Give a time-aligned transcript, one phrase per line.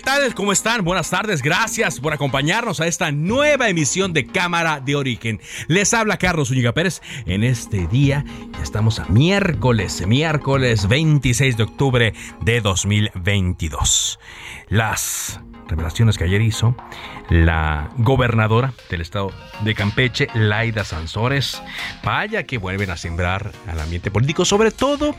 [0.00, 0.34] Tal?
[0.34, 0.84] ¿Cómo están?
[0.84, 1.42] Buenas tardes.
[1.42, 5.40] Gracias por acompañarnos a esta nueva emisión de Cámara de Origen.
[5.68, 7.02] Les habla Carlos Ulliga Pérez.
[7.26, 14.18] En este día ya estamos a miércoles, miércoles 26 de octubre de 2022.
[14.68, 16.74] Las revelaciones que ayer hizo
[17.30, 21.62] la gobernadora del estado de Campeche, Laida Sansores.
[22.02, 25.14] Vaya que vuelven a sembrar al ambiente político, sobre todo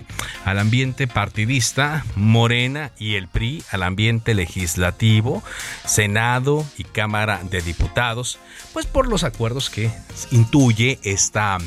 [0.45, 5.41] al ambiente partidista, Morena y el PRI, al ambiente legislativo,
[5.85, 8.39] Senado y Cámara de Diputados,
[8.73, 9.89] pues por los acuerdos que
[10.31, 11.57] intuye esta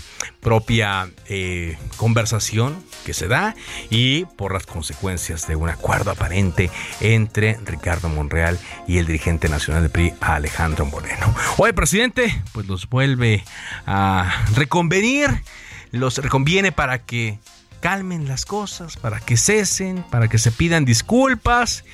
[0.40, 3.54] propia eh, conversación que se da
[3.88, 9.82] y por las consecuencias de un acuerdo aparente entre Ricardo Monreal y el dirigente nacional
[9.82, 11.34] del PRI, Alejandro Moreno.
[11.56, 13.44] Hoy, presidente, pues los vuelve
[13.86, 15.30] a reconvenir,
[15.90, 17.38] los reconviene para que
[17.80, 21.84] calmen las cosas, para que cesen, para que se pidan disculpas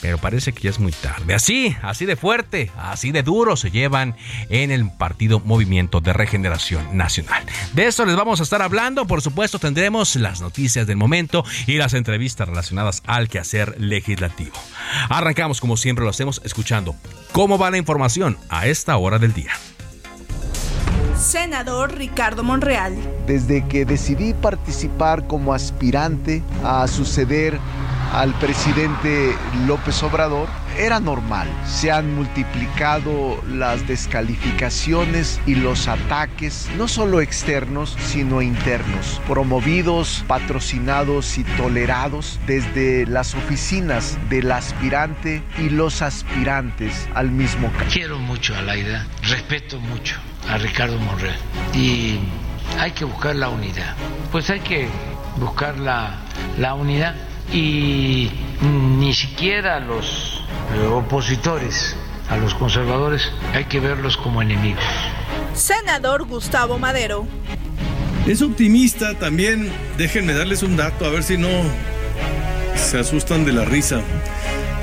[0.00, 1.34] pero parece que ya es muy tarde.
[1.34, 4.16] Así, así de fuerte, así de duro se llevan
[4.48, 7.44] en el partido Movimiento de Regeneración Nacional.
[7.74, 11.76] De eso les vamos a estar hablando, por supuesto tendremos las noticias del momento y
[11.76, 14.56] las entrevistas relacionadas al quehacer legislativo.
[15.08, 16.94] Arrancamos como siempre lo hacemos escuchando
[17.32, 19.52] cómo va la información a esta hora del día.
[21.20, 22.96] Senador Ricardo Monreal.
[23.26, 27.58] Desde que decidí participar como aspirante a suceder
[28.12, 31.48] al presidente López Obrador era normal.
[31.64, 41.38] Se han multiplicado las descalificaciones y los ataques, no solo externos, sino internos, promovidos, patrocinados
[41.38, 47.90] y tolerados desde las oficinas del aspirante y los aspirantes al mismo cargo.
[47.92, 50.16] Quiero mucho a Laida, respeto mucho
[50.48, 51.36] a Ricardo Monreal
[51.74, 52.18] y
[52.78, 53.94] hay que buscar la unidad.
[54.32, 54.88] Pues hay que
[55.36, 56.18] buscar la,
[56.58, 57.14] la unidad
[57.52, 58.30] y
[58.98, 60.42] ni siquiera los
[60.92, 61.96] opositores
[62.28, 64.84] a los conservadores hay que verlos como enemigos.
[65.54, 67.26] Senador Gustavo Madero.
[68.26, 71.48] Es optimista también, déjenme darles un dato, a ver si no
[72.76, 74.00] se asustan de la risa.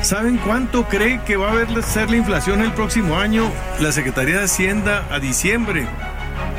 [0.01, 4.39] ¿Saben cuánto cree que va a haber ser la inflación el próximo año la Secretaría
[4.39, 5.87] de Hacienda a diciembre?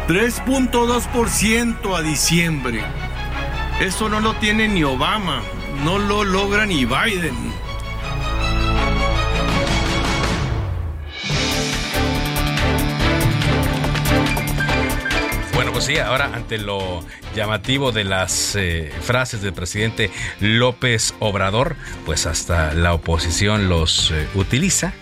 [0.08, 2.82] 3.2% a diciembre.
[3.80, 5.42] Eso no lo tiene ni Obama,
[5.84, 7.57] no lo logra ni Biden.
[15.78, 17.04] Pues sí, ahora ante lo
[17.36, 24.26] llamativo de las eh, frases del presidente López Obrador, pues hasta la oposición los eh,
[24.34, 24.92] utiliza,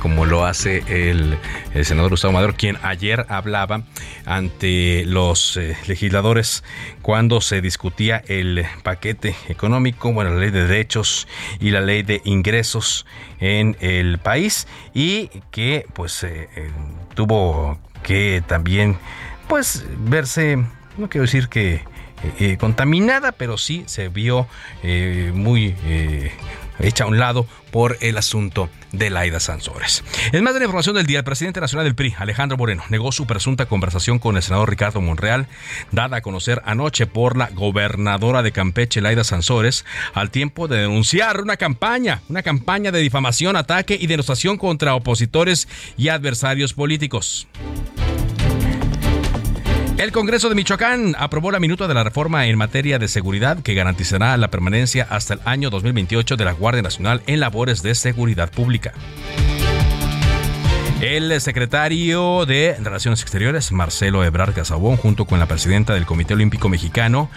[0.00, 1.38] como lo hace el,
[1.82, 3.84] senador Gustavo Madero, quien ayer hablaba
[4.26, 6.62] ante los eh, legisladores
[7.00, 11.26] cuando se discutía el paquete económico, bueno, la ley de derechos
[11.58, 13.06] y la ley de ingresos
[13.40, 16.26] en el país y que pues
[17.14, 18.98] tuvo que también
[19.48, 20.56] pues verse,
[20.96, 21.82] no quiero decir que
[22.40, 24.48] eh, contaminada, pero sí se vio
[24.82, 26.32] eh, muy eh,
[26.80, 30.02] hecha a un lado por el asunto de Laida Sansores.
[30.32, 33.12] En más de la información del día, el presidente nacional del PRI, Alejandro Moreno, negó
[33.12, 35.46] su presunta conversación con el senador Ricardo Monreal,
[35.92, 41.40] dada a conocer anoche por la gobernadora de Campeche, Laida Sansores, al tiempo de denunciar
[41.40, 47.46] una campaña, una campaña de difamación, ataque y denostación contra opositores y adversarios políticos.
[49.98, 53.74] El Congreso de Michoacán aprobó la minuta de la reforma en materia de seguridad que
[53.74, 58.48] garantizará la permanencia hasta el año 2028 de la Guardia Nacional en labores de seguridad
[58.48, 58.92] pública.
[61.00, 66.68] El secretario de Relaciones Exteriores, Marcelo Ebrard Casabón, junto con la presidenta del Comité Olímpico
[66.68, 67.30] Mexicano,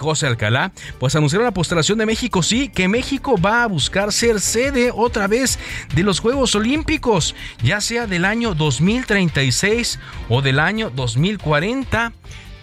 [0.00, 2.42] José Alcalá, pues anunciaron la postulación de México.
[2.42, 5.60] Sí, que México va a buscar ser sede otra vez
[5.94, 12.12] de los Juegos Olímpicos, ya sea del año 2036 o del año 2040,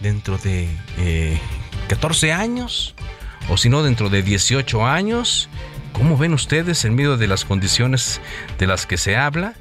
[0.01, 0.67] dentro de
[1.87, 2.93] 14 eh, años,
[3.47, 5.47] o si no, dentro de 18 años.
[5.93, 8.19] ¿Cómo ven ustedes en medio de las condiciones
[8.59, 9.55] de las que se habla?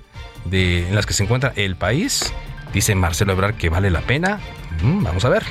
[0.44, 2.32] De, en las que se encuentra el país.
[2.72, 4.40] Dice Marcelo Ebrard que vale la pena.
[4.82, 5.42] Mm, vamos a ver.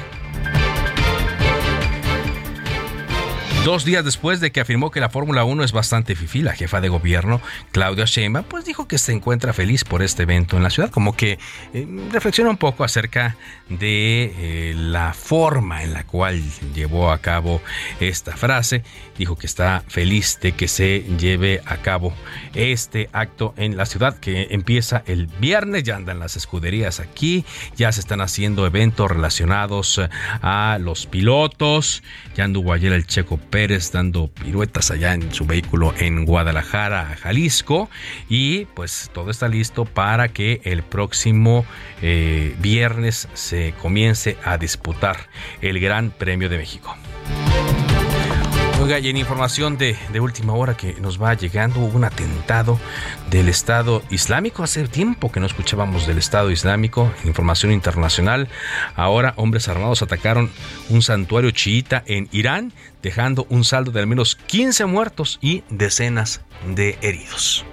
[3.66, 6.80] Dos días después de que afirmó que la Fórmula 1 es bastante fifí, la jefa
[6.80, 7.42] de gobierno,
[7.74, 11.16] Claudia Sheinbaum, pues dijo que se encuentra feliz por este evento en la ciudad, como
[11.16, 11.38] que
[11.74, 13.36] eh, reflexiona un poco acerca
[13.68, 16.42] de eh, la forma en la cual
[16.74, 17.62] llevó a cabo
[18.00, 18.82] esta frase.
[19.18, 22.14] Dijo que está feliz de que se lleve a cabo
[22.56, 27.46] este acto en la ciudad que empieza el viernes, ya andan las escuderías aquí,
[27.76, 30.00] ya se están haciendo eventos relacionados
[30.42, 32.04] a los pilotos,
[32.36, 37.90] ya anduvo ayer el Checo Pérez dando piruetas allá en su vehículo en Guadalajara, Jalisco.
[38.30, 41.66] Y pues todo está listo para que el próximo
[42.01, 45.30] eh, viernes se comience a disputar
[45.62, 46.96] el Gran Premio de México.
[48.81, 52.80] Oiga, y en información de, última hora que nos va llegando, hubo un atentado
[53.30, 54.64] del Estado Islámico.
[54.64, 57.12] Hace tiempo que no escuchábamos del Estado Islámico.
[57.26, 58.48] Información internacional.
[58.96, 60.50] Ahora hombres armados atacaron
[60.90, 62.72] un santuario chiita en Irán,
[63.04, 67.66] dejando un saldo de al menos 15 muertos y decenas de heridos.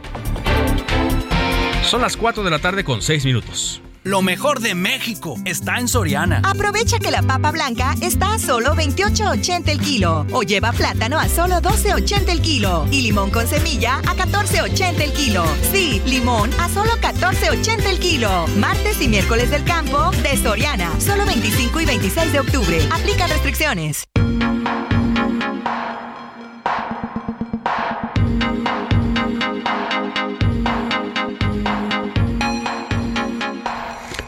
[1.83, 3.81] Son las 4 de la tarde con 6 minutos.
[4.07, 6.41] Lo mejor de México está en Soriana.
[6.45, 10.25] Aprovecha que la papa blanca está a solo 28.80 el kilo.
[10.31, 12.87] O lleva plátano a solo 12.80 el kilo.
[12.93, 15.45] Y limón con semilla a 14.80 el kilo.
[15.73, 18.47] Sí, limón a solo 14.80 el kilo.
[18.59, 20.89] Martes y miércoles del campo de Soriana.
[21.01, 22.89] Solo 25 y 26 de octubre.
[22.93, 24.07] Aplica restricciones.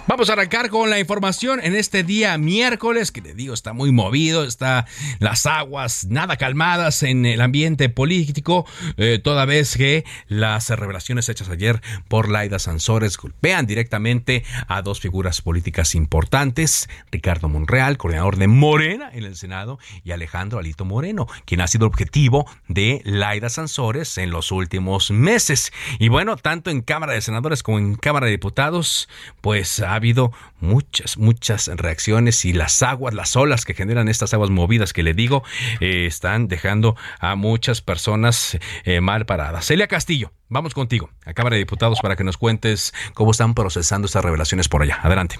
[0.08, 3.92] Vamos a arrancar con la información en este día miércoles, que te digo, está muy
[3.92, 4.86] movido, está
[5.18, 8.64] las aguas nada calmadas en el ambiente político,
[8.96, 14.98] eh, toda vez que las revelaciones hechas ayer por Laida Sansores golpean directamente a dos
[14.98, 21.26] figuras políticas importantes, Ricardo Monreal, coordinador de Morena en el Senado, y Alejandro Alito Moreno,
[21.44, 25.70] quien ha sido objetivo de Laida Sansores en los últimos meses.
[25.98, 29.10] Y bueno, tanto en Cámara de Senadores como en Cámara de Diputados,
[29.42, 34.50] pues ha habido muchas, muchas reacciones y las aguas, las olas que generan estas aguas
[34.50, 35.42] movidas que le digo,
[35.80, 39.66] eh, están dejando a muchas personas eh, mal paradas.
[39.66, 44.06] Celia Castillo, vamos contigo a Cámara de Diputados para que nos cuentes cómo están procesando
[44.06, 44.98] estas revelaciones por allá.
[45.02, 45.38] Adelante.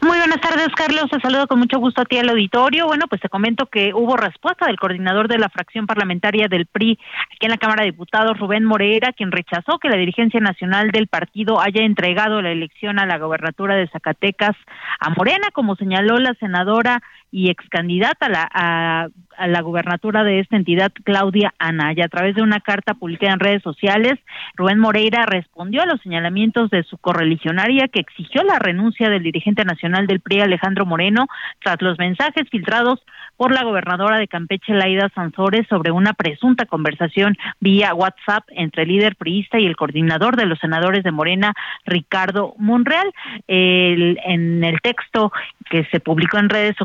[0.00, 1.06] Muy buenas tardes, Carlos.
[1.10, 2.86] Te saludo con mucho gusto a ti al auditorio.
[2.86, 6.98] Bueno, pues te comento que hubo respuesta del coordinador de la fracción parlamentaria del PRI
[7.34, 11.08] aquí en la Cámara de Diputados, Rubén Moreira, quien rechazó que la dirigencia nacional del
[11.08, 14.54] partido haya entregado la elección a la gobernatura de Zacatecas
[15.00, 17.02] a Morena, como señaló la senadora
[17.36, 22.06] y ex candidata a la, a, la gubernatura de esta entidad, Claudia Anaya.
[22.06, 24.14] A través de una carta publicada en redes sociales,
[24.54, 29.66] Rubén Moreira respondió a los señalamientos de su correligionaria que exigió la renuncia del dirigente
[29.66, 31.26] nacional del PRI, Alejandro Moreno,
[31.60, 33.02] tras los mensajes filtrados
[33.36, 38.88] por la gobernadora de Campeche, Laida Sansores, sobre una presunta conversación vía WhatsApp entre el
[38.88, 41.52] líder priista y el coordinador de los senadores de Morena,
[41.84, 43.12] Ricardo Monreal.
[43.46, 45.32] El, en el texto
[45.68, 46.76] que se publicó en redes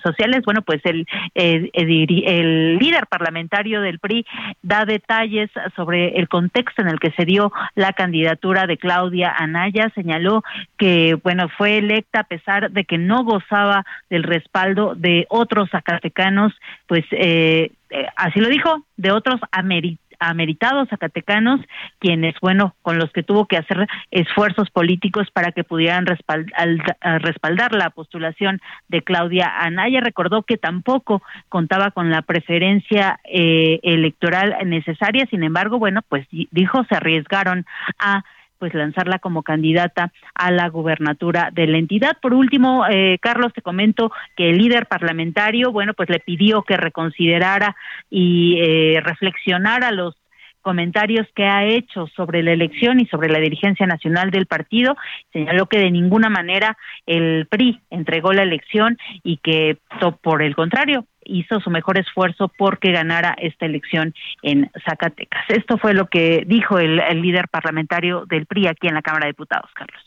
[0.00, 4.26] sociales, bueno, pues el, el, líder parlamentario del PRI
[4.62, 9.90] da detalles sobre el contexto en el que se dio la candidatura de Claudia Anaya,
[9.94, 10.42] señaló
[10.78, 16.52] que, bueno, fue electa a pesar de que no gozaba del respaldo de otros zacatecanos,
[16.86, 21.60] pues eh, eh, así lo dijo, de otros americanos ameritados zacatecanos,
[21.98, 27.90] quienes, bueno, con los que tuvo que hacer esfuerzos políticos para que pudieran respaldar, la
[27.90, 30.00] postulación de Claudia Anaya.
[30.00, 36.84] Recordó que tampoco contaba con la preferencia eh, electoral necesaria, sin embargo, bueno, pues dijo,
[36.88, 37.66] se arriesgaron
[37.98, 38.24] a
[38.58, 42.16] pues lanzarla como candidata a la gubernatura de la entidad.
[42.20, 46.76] Por último, eh, Carlos, te comento que el líder parlamentario, bueno, pues le pidió que
[46.76, 47.76] reconsiderara
[48.10, 50.16] y eh, reflexionara los
[50.66, 54.96] comentarios que ha hecho sobre la elección y sobre la dirigencia nacional del partido.
[55.32, 59.78] Señaló que de ninguna manera el PRI entregó la elección y que,
[60.22, 65.44] por el contrario, hizo su mejor esfuerzo porque ganara esta elección en Zacatecas.
[65.50, 69.26] Esto fue lo que dijo el, el líder parlamentario del PRI aquí en la Cámara
[69.26, 70.02] de Diputados, Carlos.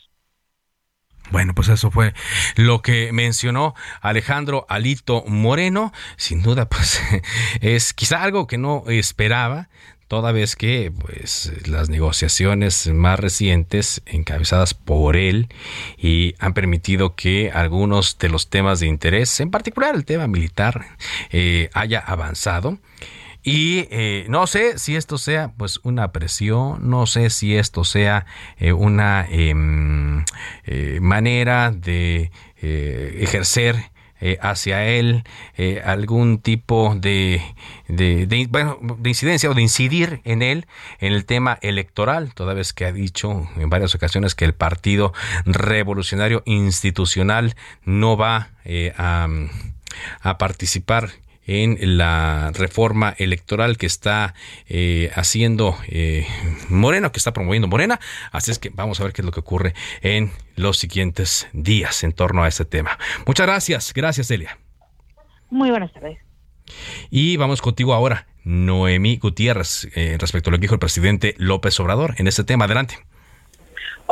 [1.30, 2.12] Bueno, pues eso fue
[2.56, 5.90] lo que mencionó Alejandro Alito Moreno.
[6.16, 7.00] Sin duda, pues
[7.62, 9.70] es quizá algo que no esperaba
[10.10, 15.46] toda vez que pues las negociaciones más recientes encabezadas por él
[15.96, 20.84] y han permitido que algunos de los temas de interés, en particular el tema militar,
[21.30, 22.80] eh, haya avanzado.
[23.44, 28.26] Y eh, no sé si esto sea pues una presión, no sé si esto sea
[28.58, 30.24] eh, una em,
[31.00, 35.24] manera de ejercer eh, hacia él
[35.56, 37.42] eh, algún tipo de,
[37.88, 40.66] de, de, incidencia o de incidir en él
[40.98, 45.12] en el tema electoral, toda vez que ha dicho en varias ocasiones que el Partido
[45.46, 49.28] Revolucionario Institucional no va eh, a,
[50.20, 51.10] a participar
[51.46, 54.34] en la reforma electoral que está
[54.68, 56.26] eh, haciendo eh,
[56.68, 58.00] Moreno, que está promoviendo Morena.
[58.32, 62.04] Así es que vamos a ver qué es lo que ocurre en los siguientes días
[62.04, 62.98] en torno a este tema.
[63.26, 63.92] Muchas gracias.
[63.94, 64.58] Gracias, Elia.
[65.50, 66.18] Muy buenas tardes.
[67.10, 71.78] Y vamos contigo ahora, Noemí Gutiérrez, eh, respecto a lo que dijo el presidente López
[71.80, 72.66] Obrador en este tema.
[72.66, 72.98] Adelante.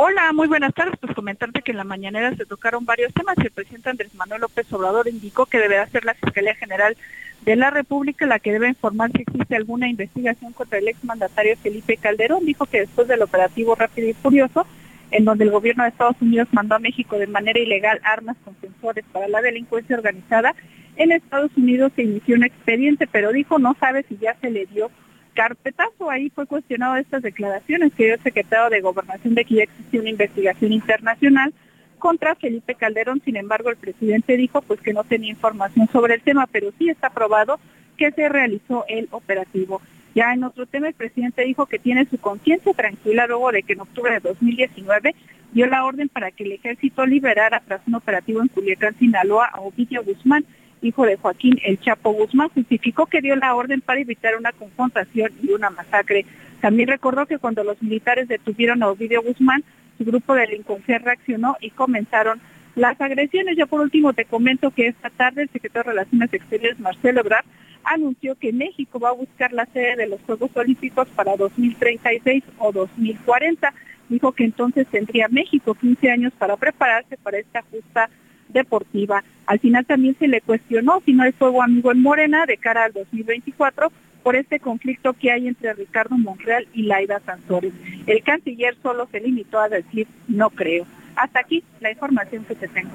[0.01, 0.97] Hola, muy buenas tardes.
[0.97, 3.37] Pues comentarte que en la mañanera se tocaron varios temas.
[3.37, 6.95] El presidente Andrés Manuel López Obrador indicó que deberá ser la Fiscalía General
[7.41, 11.97] de la República la que debe informar si existe alguna investigación contra el exmandatario Felipe
[11.97, 12.45] Calderón.
[12.45, 14.65] Dijo que después del operativo Rápido y Furioso,
[15.11, 18.55] en donde el gobierno de Estados Unidos mandó a México de manera ilegal armas con
[18.61, 20.55] sensores para la delincuencia organizada,
[20.95, 24.65] en Estados Unidos se inició un expediente, pero dijo no sabe si ya se le
[24.65, 24.91] dio
[25.33, 26.09] carpetazo.
[26.09, 30.01] Ahí fue cuestionado estas declaraciones que dio el secretario de Gobernación de que ya existía
[30.01, 31.53] una investigación internacional
[31.97, 33.21] contra Felipe Calderón.
[33.23, 36.89] Sin embargo, el presidente dijo pues que no tenía información sobre el tema, pero sí
[36.89, 37.59] está probado
[37.97, 39.81] que se realizó el operativo.
[40.15, 43.73] Ya en otro tema, el presidente dijo que tiene su conciencia tranquila luego de que
[43.73, 45.15] en octubre de 2019
[45.51, 49.61] dio la orden para que el ejército liberara tras un operativo en Culiacán, Sinaloa, a
[49.61, 50.45] Ovidio Guzmán,
[50.81, 52.49] hijo de Joaquín El Chapo Guzmán.
[52.49, 56.25] Justificó que dio la orden para evitar una confrontación y una masacre.
[56.61, 59.63] También recordó que cuando los militares detuvieron a Ovidio Guzmán,
[59.97, 62.39] su grupo de delincuencia reaccionó y comenzaron
[62.75, 63.57] las agresiones.
[63.57, 67.45] Ya por último te comento que esta tarde el secretario de Relaciones Exteriores, Marcelo Ebrard,
[67.83, 72.71] anunció que México va a buscar la sede de los Juegos Olímpicos para 2036 o
[72.71, 73.73] 2040.
[74.09, 78.09] Dijo que entonces tendría México 15 años para prepararse para esta justa
[78.49, 79.23] deportiva.
[79.45, 82.85] Al final también se le cuestionó si no hay fuego amigo en Morena de cara
[82.85, 83.91] al 2024
[84.23, 87.73] por este conflicto que hay entre Ricardo Monreal y Laida Sansores.
[88.05, 90.85] El canciller solo se limitó a decir no creo.
[91.15, 92.91] Hasta aquí la información que te tengo.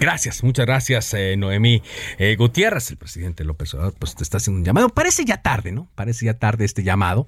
[0.00, 1.82] Gracias, muchas gracias, eh, Noemí
[2.18, 2.90] eh, Gutiérrez.
[2.90, 4.88] El presidente López Obrador pues te está haciendo un llamado.
[4.88, 5.88] Parece ya tarde, ¿no?
[5.94, 7.26] Parece ya tarde este llamado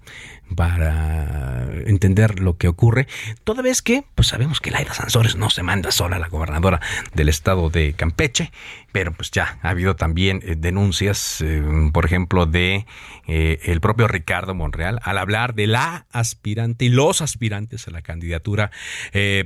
[0.54, 3.06] para entender lo que ocurre.
[3.44, 6.80] Toda vez que, pues sabemos que Laida Sansores no se manda sola, la gobernadora
[7.14, 8.50] del estado de Campeche
[8.96, 11.62] pero pues ya ha habido también eh, denuncias, eh,
[11.92, 12.86] por ejemplo, de
[13.26, 18.00] eh, el propio Ricardo Monreal al hablar de la aspirante y los aspirantes a la
[18.00, 18.70] candidatura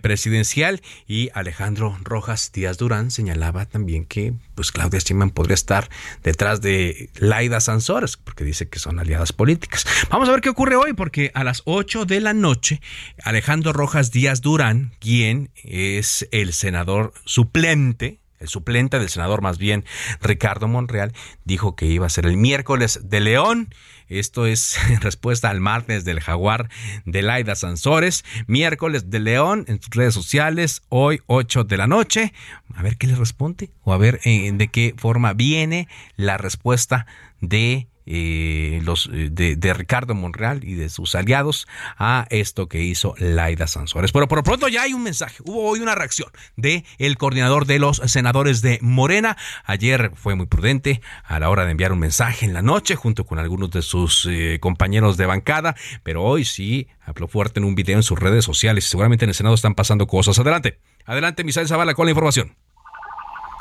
[0.03, 5.89] presidencial y Alejandro Rojas Díaz Durán señalaba también que pues Claudia Sheinbaum podría estar
[6.23, 9.85] detrás de Laida Sansores porque dice que son aliadas políticas.
[10.11, 12.81] Vamos a ver qué ocurre hoy porque a las 8 de la noche
[13.23, 19.85] Alejandro Rojas Díaz Durán, quien es el senador suplente el suplente del senador más bien
[20.21, 21.13] Ricardo Monreal,
[21.45, 23.73] dijo que iba a ser el miércoles de León.
[24.09, 26.71] Esto es en respuesta al martes del jaguar
[27.05, 28.25] de Laida Sansores.
[28.47, 32.33] Miércoles de León en sus redes sociales, hoy 8 de la noche.
[32.75, 37.07] A ver qué le responde o a ver eh, de qué forma viene la respuesta
[37.41, 43.15] de eh, los, eh, de, Ricardo Monreal y de sus aliados a esto que hizo
[43.19, 44.11] Laida Sansores.
[44.11, 45.37] Pero por pronto ya hay un mensaje.
[45.45, 49.37] Hubo hoy una reacción de el coordinador de los senadores de Morena.
[49.65, 53.25] Ayer fue muy prudente a la hora de enviar un mensaje en la noche junto
[53.27, 57.77] con algunos de sus eh, compañeros de bancada, pero hoy sí habló fuerte en un
[57.77, 58.87] video en sus redes sociales.
[58.87, 60.37] Seguramente en el Senado están pasando cosas.
[60.41, 60.81] Adelante.
[61.07, 62.57] Adelante, Misael Zavala, con la información.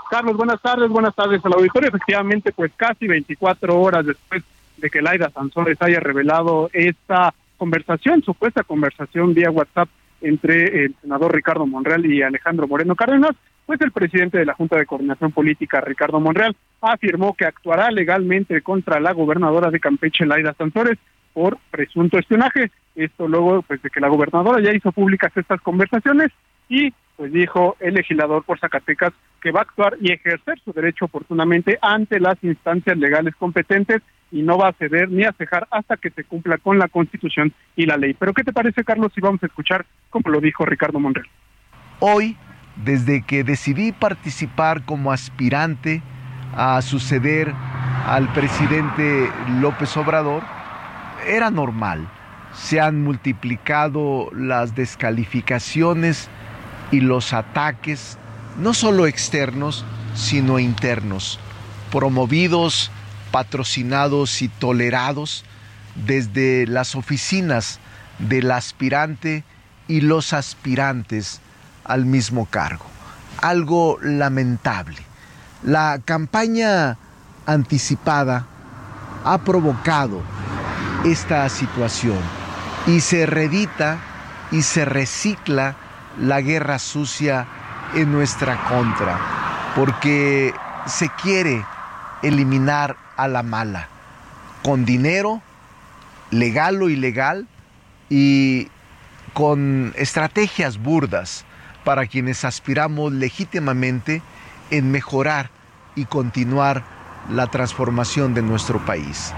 [0.10, 1.90] Carlos, buenas tardes, buenas tardes al auditorio.
[1.90, 4.44] Efectivamente, pues casi 24 horas después
[4.78, 9.88] de que Laida Sansores haya revelado esta conversación, supuesta conversación vía WhatsApp
[10.22, 13.36] entre el senador Ricardo Monreal y Alejandro Moreno Cárdenas,
[13.68, 18.62] pues el presidente de la Junta de Coordinación Política, Ricardo Monreal, afirmó que actuará legalmente
[18.62, 20.98] contra la gobernadora de Campeche, Laida Sansores,
[21.34, 22.72] por presunto espionaje.
[22.96, 26.32] Esto luego pues de que la gobernadora ya hizo públicas estas conversaciones
[26.68, 29.12] y pues dijo el legislador por Zacatecas
[29.42, 34.42] que va a actuar y ejercer su derecho oportunamente ante las instancias legales competentes y
[34.42, 37.86] no va a ceder ni a cejar hasta que se cumpla con la Constitución y
[37.88, 38.14] la ley.
[38.14, 41.28] Pero ¿qué te parece, Carlos, si vamos a escuchar como lo dijo Ricardo Monreal?
[42.00, 42.38] Hoy,
[42.78, 46.02] desde que decidí participar como aspirante
[46.56, 47.52] a suceder
[48.06, 50.44] al presidente López Obrador,
[51.28, 52.08] era normal.
[52.54, 56.30] Se han multiplicado las descalificaciones
[56.92, 58.18] y los ataques,
[58.58, 61.40] no solo externos, sino internos,
[61.92, 62.92] promovidos,
[63.32, 65.46] patrocinados y tolerados
[65.96, 67.80] desde las oficinas
[68.20, 69.44] del aspirante
[69.88, 71.42] y los aspirantes
[71.84, 72.86] al mismo cargo.
[73.42, 74.98] Algo lamentable.
[75.64, 76.98] La campaña
[77.46, 78.46] anticipada
[79.26, 80.22] ha provocado
[81.06, 82.20] esta situación
[82.88, 83.98] y se redita
[84.52, 85.76] y se recicla
[86.20, 87.48] la guerra sucia
[87.96, 89.20] en nuestra contra,
[89.76, 90.54] porque
[90.86, 91.66] se quiere
[92.22, 93.88] eliminar a la mala,
[94.64, 95.42] con dinero,
[96.32, 97.48] legal o ilegal,
[98.10, 98.68] y
[99.34, 101.46] con estrategias burdas
[101.84, 104.22] para quienes aspiramos legítimamente
[104.72, 105.50] en mejorar
[105.96, 106.84] y continuar
[107.30, 109.34] la transformación de nuestro país.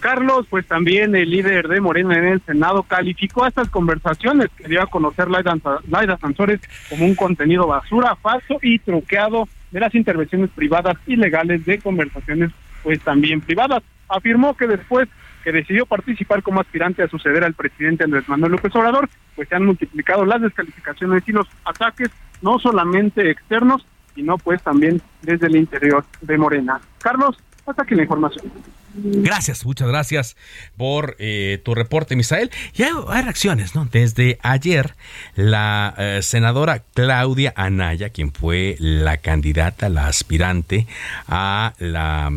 [0.00, 4.82] Carlos, pues también el líder de Morena en el Senado calificó estas conversaciones que dio
[4.82, 5.56] a conocer Laida,
[5.88, 11.78] Laida Sansores como un contenido basura, falso y truqueado de las intervenciones privadas ilegales de
[11.78, 12.50] conversaciones
[12.82, 13.82] pues también privadas.
[14.08, 15.08] Afirmó que después
[15.44, 19.54] que decidió participar como aspirante a suceder al presidente Andrés Manuel López Obrador, pues se
[19.54, 22.10] han multiplicado las descalificaciones y los ataques,
[22.42, 26.80] no solamente externos, sino pues también desde el interior de Morena.
[26.98, 28.50] Carlos, hasta aquí la información.
[28.94, 30.36] Gracias, muchas gracias
[30.76, 32.50] por eh, tu reporte, Misael.
[32.74, 32.92] Y hay,
[33.22, 33.88] reacciones, ¿no?
[33.90, 34.94] Desde ayer,
[35.36, 40.86] la eh, senadora Claudia Anaya, quien fue la candidata, la aspirante
[41.28, 42.32] a la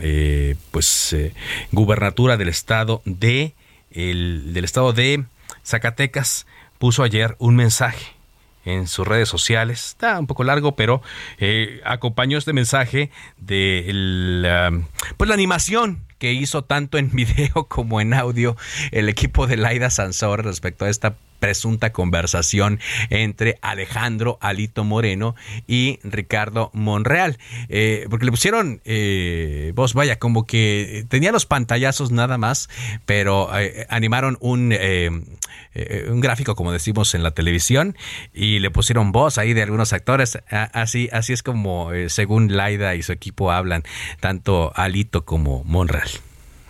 [0.00, 1.16] eh, pues
[1.72, 3.54] gubernatura del estado de
[3.90, 5.24] el, del estado de
[5.64, 6.46] Zacatecas,
[6.78, 8.17] puso ayer un mensaje
[8.68, 9.88] en sus redes sociales.
[9.88, 11.02] Está un poco largo, pero
[11.38, 14.72] eh, acompañó este mensaje de la,
[15.16, 18.56] pues la animación que hizo tanto en video como en audio
[18.90, 25.34] el equipo de Laida Sansor respecto a esta presunta conversación entre Alejandro Alito Moreno
[25.66, 27.38] y Ricardo Monreal.
[27.68, 32.68] Eh, porque le pusieron eh, voz, vaya, como que tenía los pantallazos nada más,
[33.06, 34.74] pero eh, animaron un,
[36.08, 37.96] un gráfico, como decimos en la televisión,
[38.32, 40.38] y le pusieron voz ahí de algunos actores.
[40.48, 43.84] Así, así es como, según Laida y su equipo hablan,
[44.20, 46.08] tanto Alito como Monreal.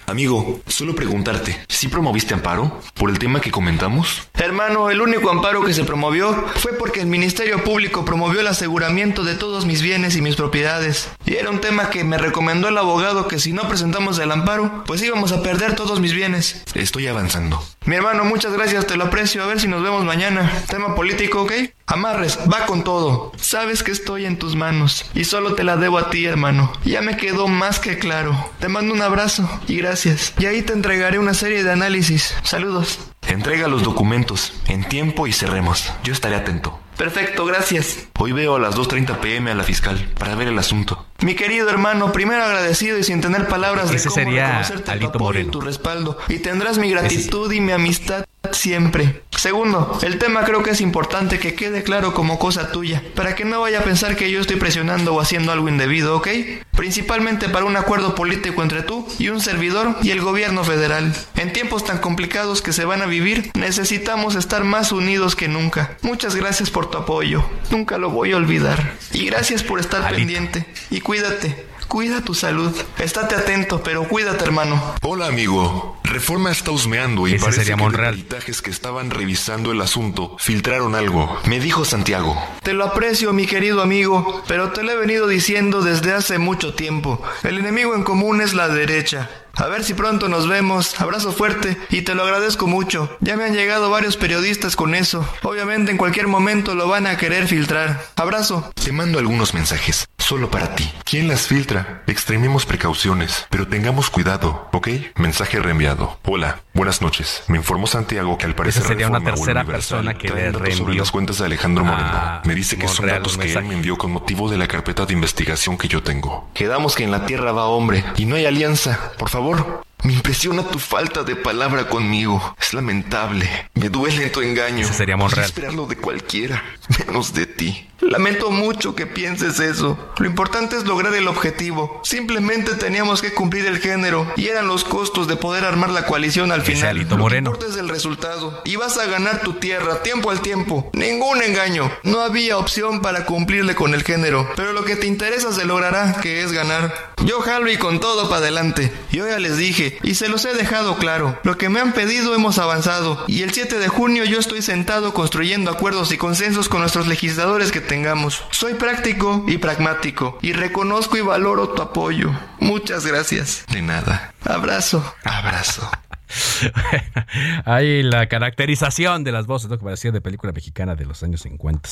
[0.09, 4.27] Amigo, solo preguntarte, ¿sí promoviste amparo por el tema que comentamos?
[4.33, 9.23] Hermano, el único amparo que se promovió fue porque el Ministerio Público promovió el aseguramiento
[9.23, 11.11] de todos mis bienes y mis propiedades.
[11.27, 14.83] Y era un tema que me recomendó el abogado que si no presentamos el amparo,
[14.87, 16.62] pues íbamos a perder todos mis bienes.
[16.75, 17.62] Estoy avanzando.
[17.85, 19.42] Mi hermano, muchas gracias, te lo aprecio.
[19.42, 20.51] A ver si nos vemos mañana.
[20.71, 21.53] Tema político, ¿ok?
[21.90, 23.33] Amarres, va con todo.
[23.40, 26.70] Sabes que estoy en tus manos y solo te la debo a ti, hermano.
[26.85, 28.51] Ya me quedó más que claro.
[28.61, 32.35] Te mando un abrazo y gracias y ahí te entregaré una serie de análisis.
[32.42, 32.98] Saludos.
[33.27, 35.90] Entrega los documentos en tiempo y cerremos.
[36.05, 36.79] Yo estaré atento.
[36.98, 38.09] Perfecto, gracias.
[38.18, 41.07] Hoy veo a las 2.30 pm a la fiscal para ver el asunto.
[41.20, 45.18] Mi querido hermano, primero agradecido y sin tener palabras Ese de cómo sería reconocerte apoyo
[45.18, 45.48] Moreno.
[45.48, 46.16] y tu respaldo.
[46.28, 49.22] Y tendrás mi gratitud y mi amistad siempre.
[49.37, 53.44] Segundo, el tema creo que es importante que quede claro como cosa tuya, para que
[53.44, 56.28] no vaya a pensar que yo estoy presionando o haciendo algo indebido, ¿ok?
[56.76, 61.14] Principalmente para un acuerdo político entre tú y un servidor y el gobierno federal.
[61.37, 65.96] En tiempos tan complicados que se van a vivir, necesitamos estar más unidos que nunca.
[66.02, 68.94] Muchas gracias por tu apoyo, nunca lo voy a olvidar.
[69.12, 70.66] Y gracias por estar pendiente.
[70.90, 71.66] Y cuídate.
[71.88, 72.71] Cuida tu salud.
[72.99, 74.94] Estate atento, pero cuídate, hermano.
[75.01, 75.97] Hola, amigo.
[76.05, 78.27] Reforma está husmeando y Ese parece sería que Monreal.
[78.47, 81.38] los que estaban revisando el asunto filtraron algo.
[81.47, 82.37] Me dijo Santiago.
[82.62, 86.75] Te lo aprecio, mi querido amigo, pero te lo he venido diciendo desde hace mucho
[86.75, 87.23] tiempo.
[87.42, 89.31] El enemigo en común es la derecha.
[89.59, 91.01] A ver si pronto nos vemos.
[91.01, 93.16] Abrazo fuerte y te lo agradezco mucho.
[93.21, 95.29] Ya me han llegado varios periodistas con eso.
[95.42, 98.01] Obviamente en cualquier momento lo van a querer filtrar.
[98.14, 98.71] Abrazo.
[98.75, 100.88] Te mando algunos mensajes, solo para ti.
[101.05, 102.03] ¿Quién las filtra?
[102.07, 104.88] Extrememos precauciones, pero tengamos cuidado, ¿ok?
[105.16, 106.18] Mensaje reenviado.
[106.25, 107.42] Hola, buenas noches.
[107.49, 110.71] Me informó Santiago que al parecer Esa sería una tercera persona que le datos sobre
[110.71, 112.42] reenvió las cuentas de Alejandro Moreno.
[112.44, 115.14] Me dice que son datos que él me envió con motivo de la carpeta de
[115.14, 116.49] investigación que yo tengo.
[116.55, 119.12] Quedamos que en la tierra va hombre y no hay alianza.
[119.18, 119.88] Por favor, favor.
[120.04, 122.56] Me impresiona tu falta de palabra conmigo.
[122.61, 123.48] Es lamentable.
[123.74, 124.84] Me duele tu engaño.
[124.84, 125.46] Ese sería Monreal.
[125.46, 126.62] esperarlo de cualquiera,
[127.06, 127.84] menos de ti.
[128.00, 129.98] Lamento mucho que pienses eso.
[130.18, 132.00] Lo importante es lograr el objetivo.
[132.04, 136.52] Simplemente teníamos que cumplir el género y eran los costos de poder armar la coalición
[136.52, 136.90] al final.
[136.90, 137.58] Alito Lo que Moreno.
[137.68, 138.62] es el resultado.
[138.64, 140.88] Y vas a ganar tu tierra tiempo al tiempo.
[140.92, 141.90] Ningún engaño.
[142.04, 144.48] No había opción para cumplirle con el género.
[144.54, 147.12] Pero lo que te interesa se logrará, que es ganar.
[147.24, 148.92] Yo jalo y con todo para adelante.
[149.11, 151.38] Yo ya les dije, y se los he dejado claro.
[151.44, 153.24] Lo que me han pedido hemos avanzado.
[153.27, 157.72] Y el 7 de junio yo estoy sentado construyendo acuerdos y consensos con nuestros legisladores
[157.72, 158.44] que tengamos.
[158.51, 160.38] Soy práctico y pragmático.
[160.42, 162.31] Y reconozco y valoro tu apoyo.
[162.61, 163.64] Muchas gracias.
[163.70, 164.35] De nada.
[164.44, 165.14] Abrazo.
[165.24, 165.90] Abrazo.
[167.64, 171.42] Ahí la caracterización de las voces, lo que parecía de película mexicana de los años
[171.42, 171.88] 50.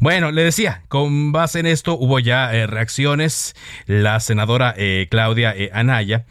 [0.00, 3.54] Bueno, le decía, con base en esto hubo ya eh, reacciones.
[3.86, 6.26] La senadora eh, Claudia eh, Anaya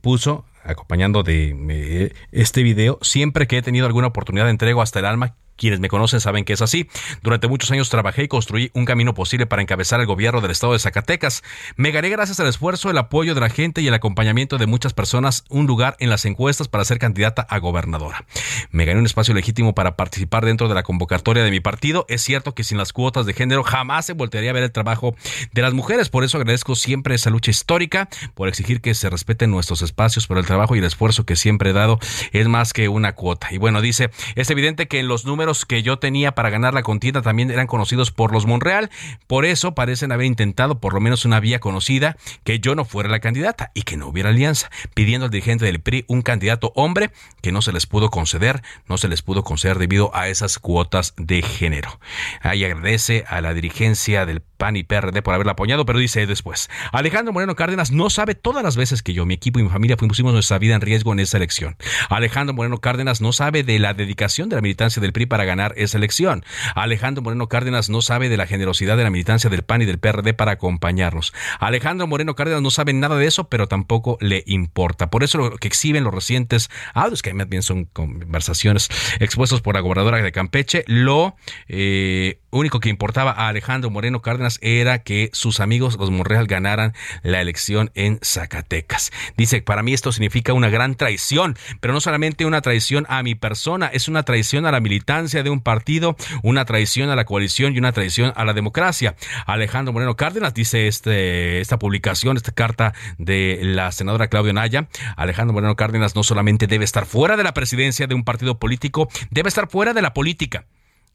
[0.00, 5.34] puso, acompañando de este video, siempre que he tenido alguna oportunidad entrego hasta el alma
[5.58, 6.88] quienes me conocen saben que es así.
[7.22, 10.72] Durante muchos años trabajé y construí un camino posible para encabezar el gobierno del estado
[10.72, 11.42] de Zacatecas.
[11.76, 14.94] Me gané gracias al esfuerzo, el apoyo de la gente y el acompañamiento de muchas
[14.94, 18.24] personas un lugar en las encuestas para ser candidata a gobernadora.
[18.70, 22.06] Me gané un espacio legítimo para participar dentro de la convocatoria de mi partido.
[22.08, 25.14] Es cierto que sin las cuotas de género jamás se voltearía a ver el trabajo
[25.52, 26.08] de las mujeres.
[26.08, 30.38] Por eso agradezco siempre esa lucha histórica, por exigir que se respeten nuestros espacios, por
[30.38, 31.98] el trabajo y el esfuerzo que siempre he dado
[32.32, 33.48] es más que una cuota.
[33.50, 36.82] Y bueno, dice, es evidente que en los números que yo tenía para ganar la
[36.82, 38.90] contienda también eran conocidos por los Monreal.
[39.26, 43.08] Por eso parecen haber intentado por lo menos una vía conocida que yo no fuera
[43.08, 47.10] la candidata y que no hubiera alianza, pidiendo al dirigente del PRI un candidato hombre
[47.40, 51.14] que no se les pudo conceder, no se les pudo conceder debido a esas cuotas
[51.16, 51.98] de género.
[52.42, 56.68] Ahí agradece a la dirigencia del PAN y PRD por haberla apoyado, pero dice después,
[56.92, 59.96] Alejandro Moreno Cárdenas no sabe todas las veces que yo, mi equipo y mi familia
[59.96, 61.76] pusimos nuestra vida en riesgo en esa elección.
[62.08, 65.74] Alejandro Moreno Cárdenas no sabe de la dedicación de la militancia del PRI para ganar
[65.76, 66.44] esa elección.
[66.74, 69.98] Alejandro Moreno Cárdenas no sabe de la generosidad de la militancia del PAN y del
[69.98, 71.32] PRD para acompañarnos.
[71.60, 75.10] Alejandro Moreno Cárdenas no sabe nada de eso, pero tampoco le importa.
[75.10, 78.88] Por eso lo que exhiben los recientes audios, que más bien son conversaciones
[79.20, 81.36] expuestos por la gobernadora de Campeche, lo
[81.68, 86.94] eh, único que importaba a Alejandro Moreno Cárdenas era que sus amigos, los Monreal, ganaran
[87.22, 89.10] la elección en Zacatecas.
[89.36, 93.34] Dice, para mí esto significa una gran traición, pero no solamente una traición a mi
[93.34, 97.74] persona, es una traición a la militancia de un partido, una traición a la coalición
[97.74, 99.14] y una traición a la democracia.
[99.46, 104.88] Alejandro Moreno Cárdenas dice este, esta publicación, esta carta de la senadora Claudia Naya.
[105.16, 109.08] Alejandro Moreno Cárdenas no solamente debe estar fuera de la presidencia de un partido político,
[109.30, 110.64] debe estar fuera de la política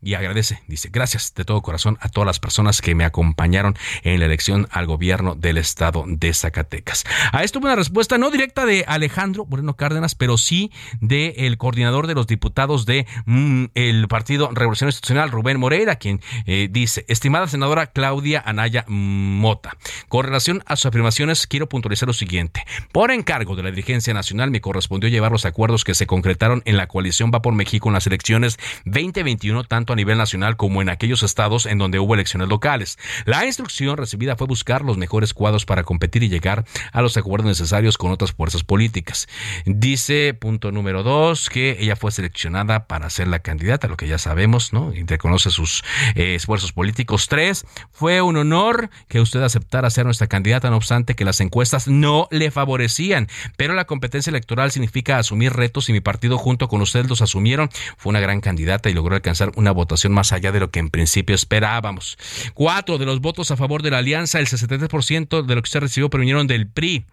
[0.03, 4.19] y agradece, dice, gracias de todo corazón a todas las personas que me acompañaron en
[4.19, 7.05] la elección al gobierno del estado de Zacatecas.
[7.31, 11.57] A esto hubo una respuesta no directa de Alejandro Moreno Cárdenas, pero sí del el
[11.57, 13.65] coordinador de los diputados de mm,
[14.09, 20.63] Partido Revolución Institucional, Rubén Moreira, quien eh, dice, estimada senadora Claudia Anaya Mota, con relación
[20.65, 22.63] a sus afirmaciones, quiero puntualizar lo siguiente.
[22.91, 26.77] Por encargo de la dirigencia nacional me correspondió llevar los acuerdos que se concretaron en
[26.77, 30.89] la coalición Va por México en las elecciones 2021, tanto a nivel nacional como en
[30.89, 32.97] aquellos estados en donde hubo elecciones locales.
[33.25, 37.47] La instrucción recibida fue buscar los mejores cuadros para competir y llegar a los acuerdos
[37.47, 39.27] necesarios con otras fuerzas políticas.
[39.65, 44.17] Dice, punto número dos, que ella fue seleccionada para ser la candidata, lo que ya
[44.17, 44.93] sabemos, ¿no?
[44.93, 45.83] Y reconoce sus
[46.15, 47.27] eh, esfuerzos políticos.
[47.27, 51.87] Tres, fue un honor que usted aceptara ser nuestra candidata, no obstante que las encuestas
[51.87, 53.27] no le favorecían,
[53.57, 57.69] pero la competencia electoral significa asumir retos y mi partido junto con usted los asumieron.
[57.97, 60.89] Fue una gran candidata y logró alcanzar una votación más allá de lo que en
[60.89, 62.17] principio esperábamos.
[62.53, 65.79] Cuatro de los votos a favor de la alianza, el 63% de lo que usted
[65.81, 67.05] recibió provinieron del PRI.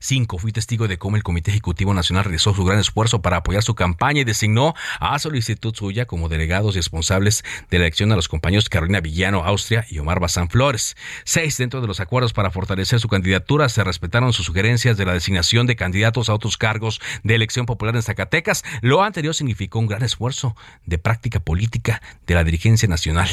[0.00, 0.38] 5.
[0.38, 3.74] Fui testigo de cómo el Comité Ejecutivo Nacional realizó su gran esfuerzo para apoyar su
[3.74, 8.68] campaña y designó a solicitud suya como delegados responsables de la elección a los compañeros
[8.68, 10.96] Carolina Villano, Austria y Omar Bazán Flores.
[11.24, 11.58] 6.
[11.58, 15.66] Dentro de los acuerdos para fortalecer su candidatura se respetaron sus sugerencias de la designación
[15.66, 18.64] de candidatos a otros cargos de elección popular en Zacatecas.
[18.80, 23.28] Lo anterior significó un gran esfuerzo de práctica política de la dirigencia nacional.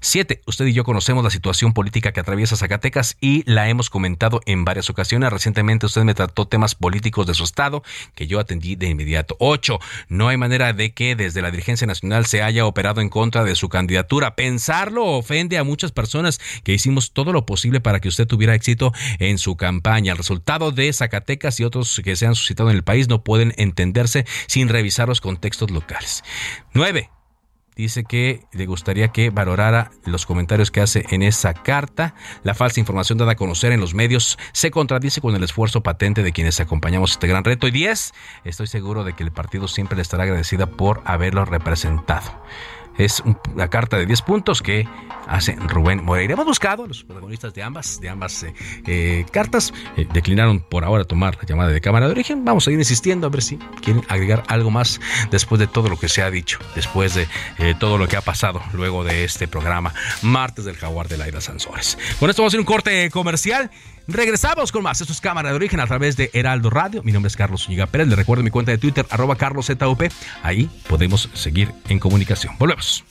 [0.00, 0.42] 7.
[0.46, 4.64] Usted y yo conocemos la situación política que atraviesa Zacatecas y la hemos comentado en
[4.64, 5.32] varias ocasiones.
[5.32, 7.82] Recientemente usted me trató temas políticos de su estado
[8.14, 9.36] que yo atendí de inmediato.
[9.38, 9.78] 8.
[10.08, 13.54] No hay manera de que desde la dirigencia nacional se haya operado en contra de
[13.54, 14.36] su candidatura.
[14.36, 18.92] Pensarlo ofende a muchas personas que hicimos todo lo posible para que usted tuviera éxito
[19.18, 20.12] en su campaña.
[20.12, 23.54] El resultado de Zacatecas y otros que se han suscitado en el país no pueden
[23.56, 26.22] entenderse sin revisar los contextos locales.
[26.72, 27.10] 9.
[27.76, 32.14] Dice que le gustaría que valorara los comentarios que hace en esa carta.
[32.42, 36.22] La falsa información dada a conocer en los medios se contradice con el esfuerzo patente
[36.22, 37.66] de quienes acompañamos este gran reto.
[37.66, 38.12] Y 10,
[38.44, 42.42] estoy seguro de que el partido siempre le estará agradecida por haberlo representado.
[42.98, 43.22] Es
[43.54, 44.86] una carta de 10 puntos que
[45.26, 46.34] hace Rubén Moreira.
[46.34, 48.54] Hemos buscado a los protagonistas de ambas, de ambas eh,
[48.86, 49.72] eh, cartas.
[49.96, 52.44] Eh, declinaron por ahora tomar la llamada de cámara de origen.
[52.44, 55.98] Vamos a ir insistiendo a ver si quieren agregar algo más después de todo lo
[55.98, 57.26] que se ha dicho, después de
[57.78, 61.98] todo lo que ha pasado luego de este programa Martes del Jaguar de Laida Sansores.
[62.20, 63.70] Con esto vamos a hacer un corte comercial.
[64.06, 65.00] Regresamos con más.
[65.00, 67.02] Esto es Cámara de Origen a través de Heraldo Radio.
[67.02, 68.08] Mi nombre es Carlos Zúñiga Pérez.
[68.08, 70.02] Le recuerdo mi cuenta de Twitter, arroba carloszup.
[70.42, 72.54] Ahí podemos seguir en comunicación.
[72.58, 73.04] Volvemos.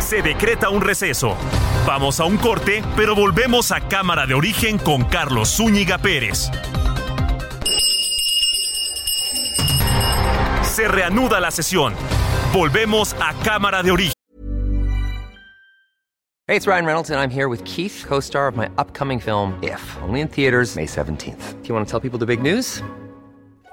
[0.00, 1.36] Se decreta un receso.
[1.86, 6.50] Vamos a un corte, pero volvemos a Cámara de Origen con Carlos Zúñiga Pérez.
[10.62, 11.94] Se reanuda la sesión.
[12.52, 14.14] Volvemos a Cámara de Origen.
[16.46, 19.54] Hey, it's Ryan Reynolds, and I'm here with Keith, co star of my upcoming film,
[19.62, 21.62] If, only in theaters, May 17th.
[21.62, 22.82] Do you want to tell people the big news?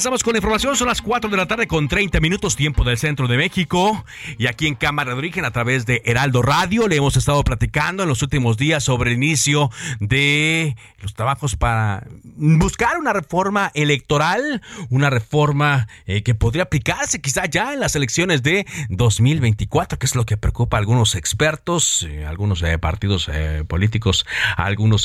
[0.00, 3.28] Avanzamos con información, son las 4 de la tarde con 30 minutos tiempo del centro
[3.28, 4.02] de México
[4.38, 8.04] y aquí en Cámara de Origen a través de Heraldo Radio le hemos estado platicando
[8.04, 14.62] en los últimos días sobre el inicio de los trabajos para buscar una reforma electoral,
[14.88, 20.14] una reforma eh, que podría aplicarse quizá ya en las elecciones de 2024, que es
[20.14, 23.30] lo que preocupa a algunos expertos, eh, algunos eh, partidos
[23.68, 24.24] políticos,
[24.56, 25.04] algunos,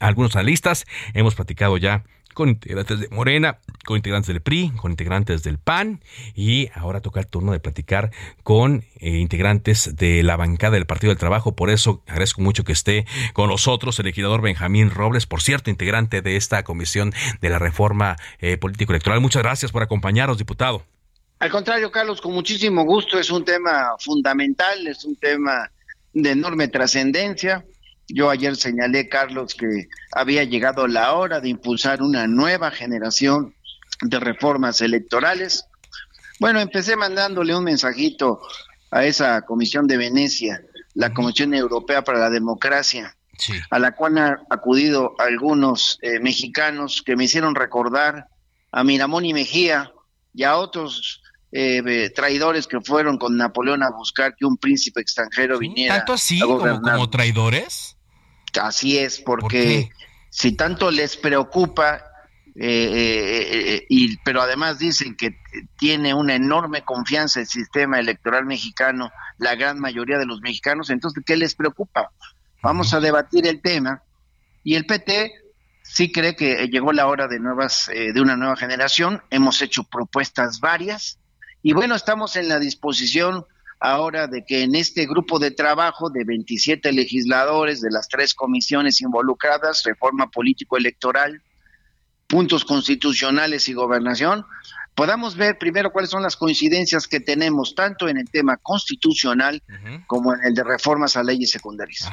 [0.00, 0.84] algunos analistas.
[1.14, 2.02] Hemos platicado ya
[2.36, 6.02] con integrantes de Morena, con integrantes del PRI, con integrantes del PAN
[6.34, 8.10] y ahora toca el turno de platicar
[8.42, 11.56] con eh, integrantes de la bancada del Partido del Trabajo.
[11.56, 16.20] Por eso agradezco mucho que esté con nosotros el legislador Benjamín Robles, por cierto, integrante
[16.20, 19.22] de esta comisión de la reforma eh, político-electoral.
[19.22, 20.84] Muchas gracias por acompañarnos, diputado.
[21.38, 23.18] Al contrario, Carlos, con muchísimo gusto.
[23.18, 25.70] Es un tema fundamental, es un tema
[26.12, 27.64] de enorme trascendencia.
[28.08, 33.54] Yo ayer señalé, Carlos, que había llegado la hora de impulsar una nueva generación
[34.02, 35.64] de reformas electorales.
[36.38, 38.40] Bueno, empecé mandándole un mensajito
[38.90, 40.62] a esa comisión de Venecia,
[40.94, 43.16] la Comisión Europea para la Democracia,
[43.70, 48.28] a la cual han acudido algunos eh, mexicanos que me hicieron recordar
[48.72, 49.92] a Miramón y Mejía
[50.32, 55.58] y a otros eh, traidores que fueron con Napoleón a buscar que un príncipe extranjero
[55.58, 55.96] viniera.
[55.96, 57.95] ¿Tanto así como, como traidores?
[58.60, 59.90] Así es, porque
[60.30, 62.02] si tanto les preocupa,
[62.54, 65.38] eh, eh, eh, y, pero además dicen que
[65.78, 71.22] tiene una enorme confianza el sistema electoral mexicano, la gran mayoría de los mexicanos, entonces,
[71.24, 72.10] ¿qué les preocupa?
[72.62, 74.02] Vamos a debatir el tema
[74.64, 75.32] y el PT
[75.82, 79.22] sí cree que llegó la hora de nuevas de una nueva generación.
[79.30, 81.18] Hemos hecho propuestas varias
[81.62, 83.44] y bueno, estamos en la disposición
[83.80, 89.00] ahora de que en este grupo de trabajo de 27 legisladores de las tres comisiones
[89.00, 91.42] involucradas, reforma político-electoral,
[92.26, 94.44] puntos constitucionales y gobernación,
[94.94, 99.62] podamos ver primero cuáles son las coincidencias que tenemos tanto en el tema constitucional
[100.06, 102.08] como en el de reformas a leyes secundarias.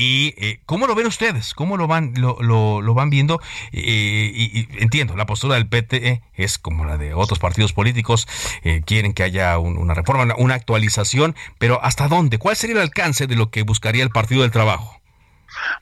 [0.00, 1.54] ¿Y eh, cómo lo ven ustedes?
[1.54, 3.40] ¿Cómo lo van, lo, lo, van viendo?
[3.72, 8.28] Eh, y, entiendo, la postura del PT es como la de otros partidos políticos,
[8.62, 12.38] eh, quieren que haya una reforma, una, actualización, pero ¿hasta dónde?
[12.38, 15.00] ¿Cuál sería el alcance de lo que buscaría el Partido del Trabajo?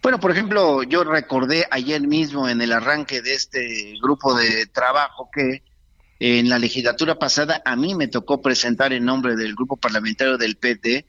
[0.03, 5.29] Bueno, por ejemplo, yo recordé ayer mismo en el arranque de este grupo de trabajo
[5.31, 5.63] que
[6.21, 10.57] en la legislatura pasada a mí me tocó presentar en nombre del grupo parlamentario del
[10.57, 11.05] PT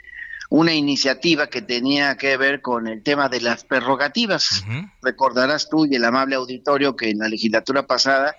[0.50, 4.64] una iniciativa que tenía que ver con el tema de las prerrogativas.
[5.02, 8.36] Recordarás tú y el amable auditorio que en la legislatura pasada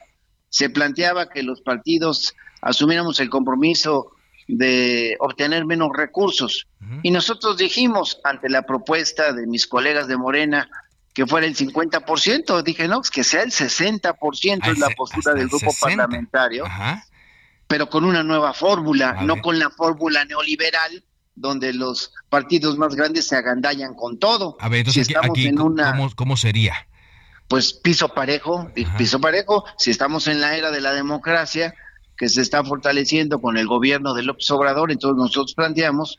[0.48, 4.12] se planteaba que los partidos asumiéramos el compromiso
[4.46, 6.66] de obtener menos recursos.
[7.02, 10.68] Y nosotros dijimos, ante la propuesta de mis colegas de Morena,
[11.12, 12.62] que fuera el 50%.
[12.62, 16.64] Dije, no, que sea el 60% es la postura del grupo parlamentario,
[17.66, 21.04] pero con una nueva fórmula, no con la fórmula neoliberal
[21.40, 24.56] donde los partidos más grandes se agandallan con todo.
[24.60, 25.96] A ver, entonces aquí, en una...
[26.14, 26.74] ¿cómo, sería?
[27.48, 31.74] Pues piso parejo, piso parejo, si estamos en la era de la democracia,
[32.16, 36.18] que se está fortaleciendo con el gobierno de López Obrador, entonces nosotros planteamos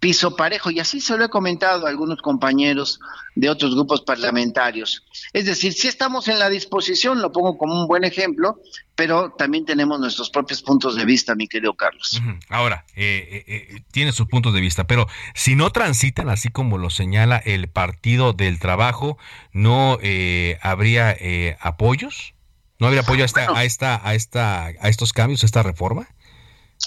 [0.00, 3.00] piso parejo, y así se lo he comentado a algunos compañeros
[3.34, 5.04] de otros grupos parlamentarios.
[5.32, 8.60] Es decir, si estamos en la disposición, lo pongo como un buen ejemplo,
[8.94, 12.20] pero también tenemos nuestros propios puntos de vista, mi querido Carlos.
[12.48, 16.78] Ahora, eh, eh, eh, tiene sus puntos de vista, pero si no transitan así como
[16.78, 19.18] lo señala el Partido del Trabajo,
[19.52, 19.98] ¿no
[20.62, 21.16] habría
[21.60, 22.34] apoyos?
[22.78, 26.08] ¿No habría apoyo a esta, a esta, a esta, a estos cambios, a esta reforma?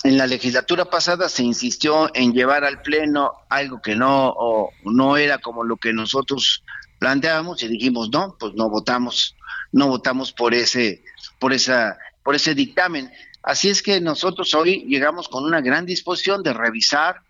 [0.04, 4.36] En la legislatura pasada se insistió en llevar al pleno algo que no
[4.84, 6.64] no era como lo que nosotros
[7.00, 9.36] planteábamos y dijimos no pues no votamos
[9.72, 11.04] no votamos por ese
[11.40, 13.12] por esa por ese dictamen
[13.44, 17.22] así es que nosotros hoy llegamos con una gran disposición de revisar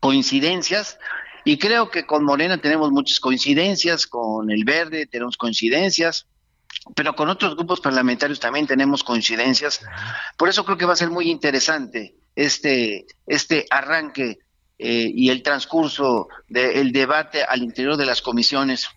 [0.00, 0.98] coincidencias
[1.44, 6.26] y creo que con Morena tenemos muchas coincidencias con el Verde tenemos coincidencias
[6.94, 9.80] pero con otros grupos parlamentarios también tenemos coincidencias.
[10.36, 14.38] Por eso creo que va a ser muy interesante este, este arranque
[14.78, 18.88] eh, y el transcurso del debate al interior de las comisiones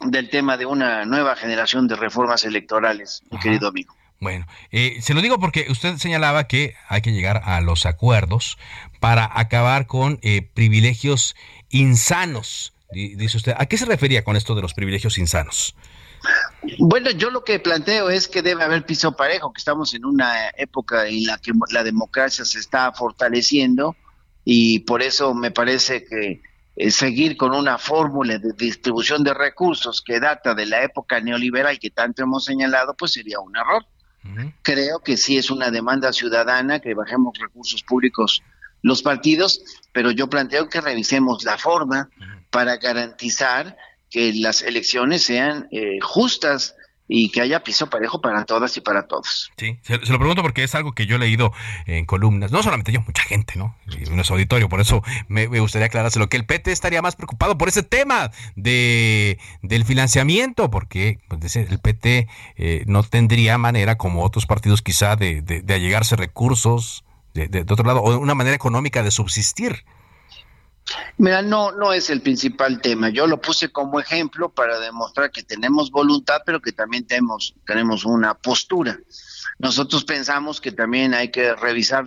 [0.00, 3.94] del tema de una nueva generación de reformas electorales, mi querido amigo.
[4.20, 8.56] Bueno, eh, se lo digo porque usted señalaba que hay que llegar a los acuerdos
[9.00, 11.34] para acabar con eh, privilegios
[11.70, 13.54] insanos, dice usted.
[13.58, 15.74] ¿A qué se refería con esto de los privilegios insanos?
[16.78, 20.50] Bueno, yo lo que planteo es que debe haber piso parejo, que estamos en una
[20.56, 23.96] época en la que la democracia se está fortaleciendo
[24.44, 26.42] y por eso me parece que
[26.76, 31.78] eh, seguir con una fórmula de distribución de recursos que data de la época neoliberal
[31.78, 33.84] que tanto hemos señalado, pues sería un error.
[34.62, 38.42] Creo que sí es una demanda ciudadana que bajemos recursos públicos
[38.82, 39.62] los partidos,
[39.92, 42.10] pero yo planteo que revisemos la forma
[42.50, 43.76] para garantizar
[44.10, 46.74] que las elecciones sean eh, justas
[47.08, 49.50] y que haya piso parejo para todas y para todos.
[49.56, 51.52] Sí, se, lo pregunto porque es algo que yo he leído
[51.86, 53.76] en columnas, no solamente yo, mucha gente, ¿no?
[53.86, 57.68] En nuestro auditorio, por eso me, gustaría aclarárselo, que el PT estaría más preocupado por
[57.68, 64.46] ese tema de, del financiamiento, porque pues, el PT eh, no tendría manera, como otros
[64.46, 69.10] partidos quizá, de, de, allegarse recursos, de, de, otro lado, o una manera económica de
[69.10, 69.84] subsistir.
[71.18, 73.08] Mira, no, no es el principal tema.
[73.08, 78.04] Yo lo puse como ejemplo para demostrar que tenemos voluntad, pero que también tenemos, tenemos
[78.04, 78.98] una postura.
[79.58, 82.04] Nosotros pensamos que también hay que revisar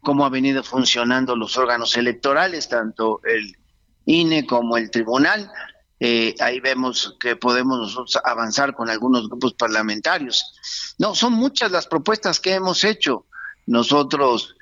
[0.00, 3.56] cómo han venido funcionando los órganos electorales, tanto el
[4.04, 5.50] INE como el tribunal.
[6.00, 10.94] Eh, ahí vemos que podemos nosotros avanzar con algunos grupos parlamentarios.
[10.98, 13.26] No, son muchas las propuestas que hemos hecho.
[13.66, 14.54] Nosotros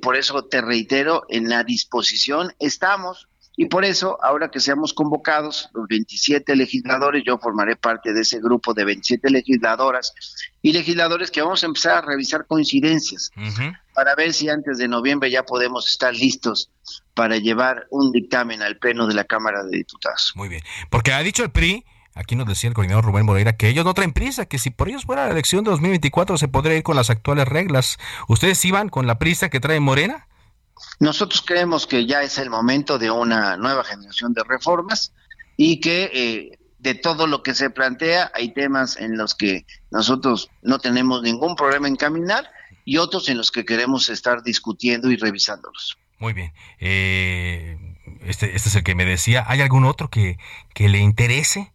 [0.00, 3.28] por eso te reitero, en la disposición estamos.
[3.54, 8.40] Y por eso, ahora que seamos convocados, los 27 legisladores, yo formaré parte de ese
[8.40, 10.14] grupo de 27 legisladoras
[10.62, 13.30] y legisladores que vamos a empezar a revisar coincidencias
[13.94, 16.70] para ver si antes de noviembre ya podemos estar listos
[17.12, 20.32] para llevar un dictamen al pleno de la Cámara de Diputados.
[20.34, 23.68] Muy bien, porque ha dicho el PRI Aquí nos decía el coordinador Rubén Moreira que
[23.68, 26.76] ellos no traen prisa, que si por ellos fuera la elección de 2024 se podría
[26.76, 27.98] ir con las actuales reglas.
[28.28, 30.26] ¿Ustedes iban con la prisa que trae Morena?
[31.00, 35.12] Nosotros creemos que ya es el momento de una nueva generación de reformas
[35.56, 40.50] y que eh, de todo lo que se plantea hay temas en los que nosotros
[40.62, 42.50] no tenemos ningún problema en caminar
[42.84, 45.96] y otros en los que queremos estar discutiendo y revisándolos.
[46.18, 46.52] Muy bien.
[46.78, 47.78] Eh,
[48.22, 49.44] este, este es el que me decía.
[49.46, 50.38] ¿Hay algún otro que,
[50.74, 51.72] que le interese?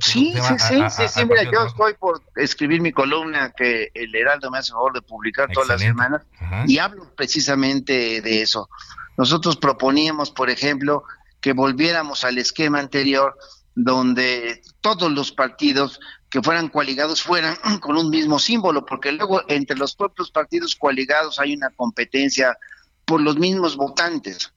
[0.00, 4.58] Sí, sí, sí, sí, mira, yo estoy por escribir mi columna que el Heraldo me
[4.58, 6.22] hace favor de publicar todas las semanas
[6.66, 8.68] y hablo precisamente de eso.
[9.16, 11.04] Nosotros proponíamos, por ejemplo,
[11.40, 13.36] que volviéramos al esquema anterior
[13.74, 16.00] donde todos los partidos
[16.30, 21.38] que fueran coaligados fueran con un mismo símbolo, porque luego entre los propios partidos coaligados
[21.38, 22.56] hay una competencia
[23.04, 24.52] por los mismos votantes.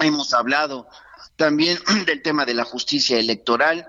[0.00, 0.86] Hemos hablado
[1.36, 3.86] también del tema de la justicia electoral,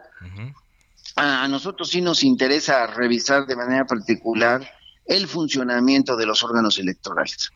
[1.15, 4.69] a nosotros sí nos interesa revisar de manera particular
[5.06, 7.51] el funcionamiento de los órganos electorales.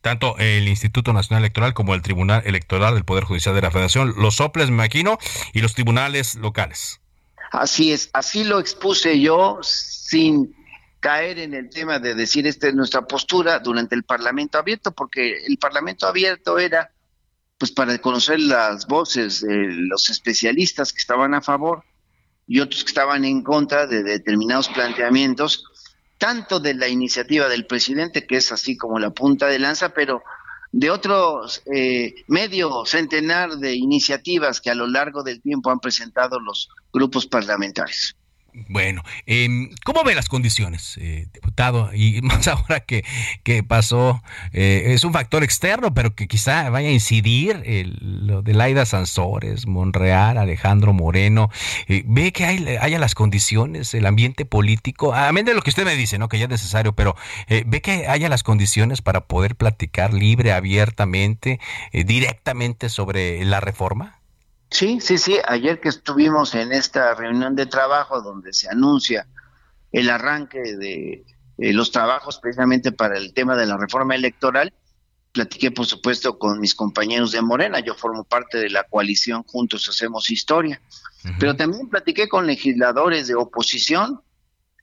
[0.00, 4.14] Tanto el Instituto Nacional Electoral como el Tribunal Electoral del Poder Judicial de la Federación,
[4.16, 5.18] los soples, me imagino,
[5.52, 7.00] y los tribunales locales.
[7.50, 10.54] Así es, así lo expuse yo sin
[11.00, 15.44] caer en el tema de decir esta es nuestra postura durante el Parlamento abierto, porque
[15.44, 16.90] el Parlamento abierto era
[17.58, 21.84] pues para conocer las voces de los especialistas que estaban a favor
[22.46, 25.64] y otros que estaban en contra de determinados planteamientos,
[26.18, 30.22] tanto de la iniciativa del presidente, que es así como la punta de lanza, pero
[30.72, 36.38] de otros eh, medio centenar de iniciativas que a lo largo del tiempo han presentado
[36.38, 38.14] los grupos parlamentarios.
[38.68, 41.90] Bueno, eh, ¿cómo ve las condiciones, eh, diputado?
[41.94, 43.04] Y más ahora que,
[43.42, 48.42] que pasó, eh, es un factor externo, pero que quizá vaya a incidir el, lo
[48.42, 51.50] de Laida Sansores, Monreal, Alejandro Moreno.
[51.86, 55.14] Eh, ¿Ve que hay, haya las condiciones, el ambiente político?
[55.14, 56.28] Amén de lo que usted me dice, ¿no?
[56.28, 57.14] Que ya es necesario, pero
[57.48, 61.60] eh, ¿ve que haya las condiciones para poder platicar libre, abiertamente,
[61.92, 64.15] eh, directamente sobre la reforma?
[64.70, 65.38] Sí, sí, sí.
[65.46, 69.26] Ayer que estuvimos en esta reunión de trabajo donde se anuncia
[69.92, 71.24] el arranque de
[71.58, 74.72] eh, los trabajos precisamente para el tema de la reforma electoral,
[75.32, 79.88] platiqué por supuesto con mis compañeros de Morena, yo formo parte de la coalición Juntos
[79.88, 80.80] Hacemos Historia,
[81.38, 84.20] pero también platiqué con legisladores de oposición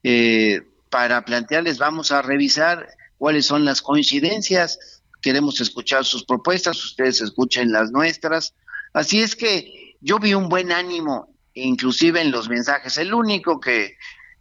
[0.02, 7.20] eh, para plantearles, vamos a revisar cuáles son las coincidencias, queremos escuchar sus propuestas, ustedes
[7.20, 8.54] escuchen las nuestras,
[8.94, 9.73] Así es que
[10.04, 12.98] yo vi un buen ánimo, inclusive en los mensajes.
[12.98, 13.96] El único que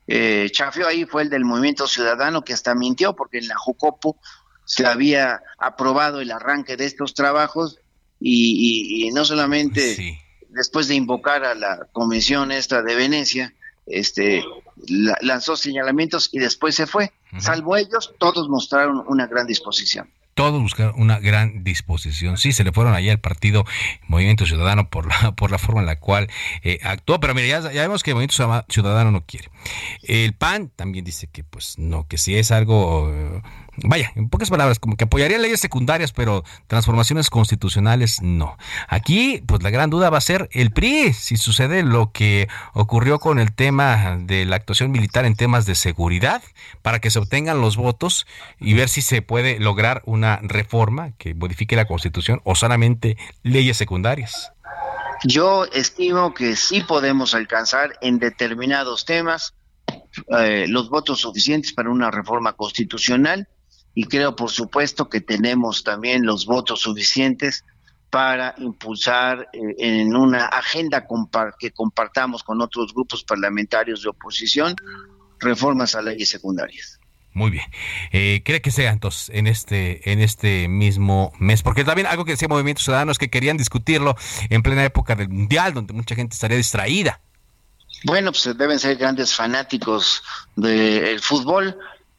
[0.08, 4.18] eh, chafeó ahí fue el del Movimiento Ciudadano, que hasta mintió, porque en la Jucopo
[4.66, 7.80] se había aprobado el arranque de estos trabajos
[8.20, 10.18] y, y, y no solamente sí.
[10.50, 13.54] después de invocar a la Comisión esta de Venecia,
[13.86, 14.44] este
[14.88, 17.14] la, lanzó señalamientos y después se fue.
[17.32, 17.42] Uh -huh.
[17.42, 22.38] Salvo ellos, todos mostraron una gran disposición todos buscaron una gran disposición.
[22.38, 23.66] Sí, se le fueron allá al partido
[24.08, 26.30] Movimiento Ciudadano por la, por la forma en la cual
[26.64, 29.50] eh, actuó, pero mira, ya, ya, vemos que Movimiento Ciudadano no quiere.
[30.04, 33.42] El PAN también dice que pues no, que si es algo,
[33.78, 38.58] vaya, en pocas palabras, como que apoyaría leyes secundarias, pero transformaciones constitucionales no.
[38.88, 43.20] Aquí, pues la gran duda va a ser el PRI, si sucede lo que ocurrió
[43.20, 46.42] con el tema de la actuación militar en temas de seguridad,
[46.82, 48.28] para que se obtengan los votos
[48.60, 53.78] y ver si se puede lograr una reforma que modifique la constitución o solamente leyes
[53.78, 54.52] secundarias.
[55.24, 59.54] Yo estimo que sí podemos alcanzar en determinados temas
[60.38, 63.48] eh, los votos suficientes para una reforma constitucional
[63.96, 67.64] y creo por supuesto que tenemos también los votos suficientes
[68.10, 74.76] para impulsar eh, en una agenda compar que compartamos con otros grupos parlamentarios de oposición
[75.40, 77.00] reformas a leyes secundarias.
[77.34, 77.66] Muy bien.
[78.12, 81.64] Eh, ¿Cree que sea entonces en este, en este mismo mes?
[81.64, 84.16] Porque también algo que decía Movimiento Ciudadano es que querían discutirlo
[84.50, 87.20] en plena época del Mundial, donde mucha gente estaría distraída.
[88.04, 90.22] Bueno, pues deben ser grandes fanáticos
[90.56, 91.76] del fútbol.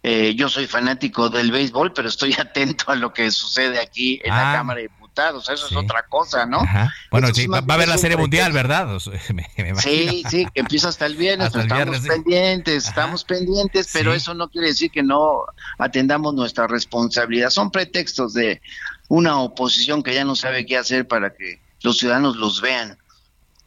[0.07, 4.35] Eh, yo soy fanático del béisbol, pero estoy atento a lo que sucede aquí en
[4.35, 5.49] ah, la Cámara de Diputados.
[5.49, 5.75] Eso sí.
[5.75, 6.61] es otra cosa, ¿no?
[6.61, 6.93] Ajá.
[7.11, 8.87] Bueno, sí, va, a haber la Serie Mundial, ¿verdad?
[9.33, 11.47] me, me sí, sí, que empieza hasta el viernes.
[11.47, 15.47] Hasta el estamos pendientes, estamos pendientes, pero eso no quiere decir que no
[15.79, 17.49] atendamos nuestra responsabilidad.
[17.49, 18.61] Son pretextos de
[19.09, 22.99] una oposición que ya no sabe qué hacer para que los ciudadanos los vean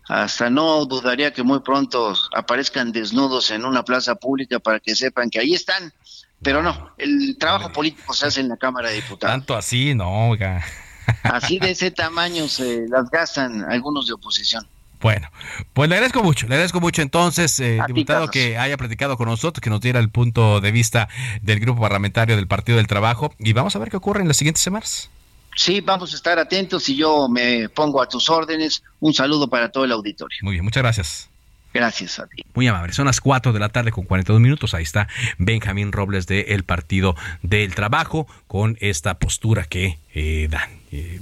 [0.07, 5.29] hasta no dudaría que muy pronto aparezcan desnudos en una plaza pública para que sepan
[5.29, 5.93] que ahí están.
[6.41, 9.33] Pero no, el trabajo político se hace en la Cámara de Diputados.
[9.33, 10.63] Tanto así, no, oiga.
[11.23, 14.67] Así de ese tamaño se las gastan algunos de oposición.
[14.99, 15.29] Bueno,
[15.73, 19.61] pues le agradezco mucho, le agradezco mucho entonces, eh, diputado, que haya platicado con nosotros,
[19.61, 21.07] que nos diera el punto de vista
[21.41, 24.37] del grupo parlamentario del Partido del Trabajo y vamos a ver qué ocurre en las
[24.37, 25.11] siguientes semanas.
[25.55, 28.83] Sí, vamos a estar atentos y yo me pongo a tus órdenes.
[28.99, 30.37] Un saludo para todo el auditorio.
[30.41, 31.29] Muy bien, muchas gracias.
[31.73, 32.43] Gracias a ti.
[32.53, 32.93] Muy amable.
[32.93, 34.73] Son las 4 de la tarde con 42 minutos.
[34.73, 35.07] Ahí está
[35.37, 40.69] Benjamín Robles del de Partido del Trabajo con esta postura que eh, dan.
[40.91, 41.19] Eh,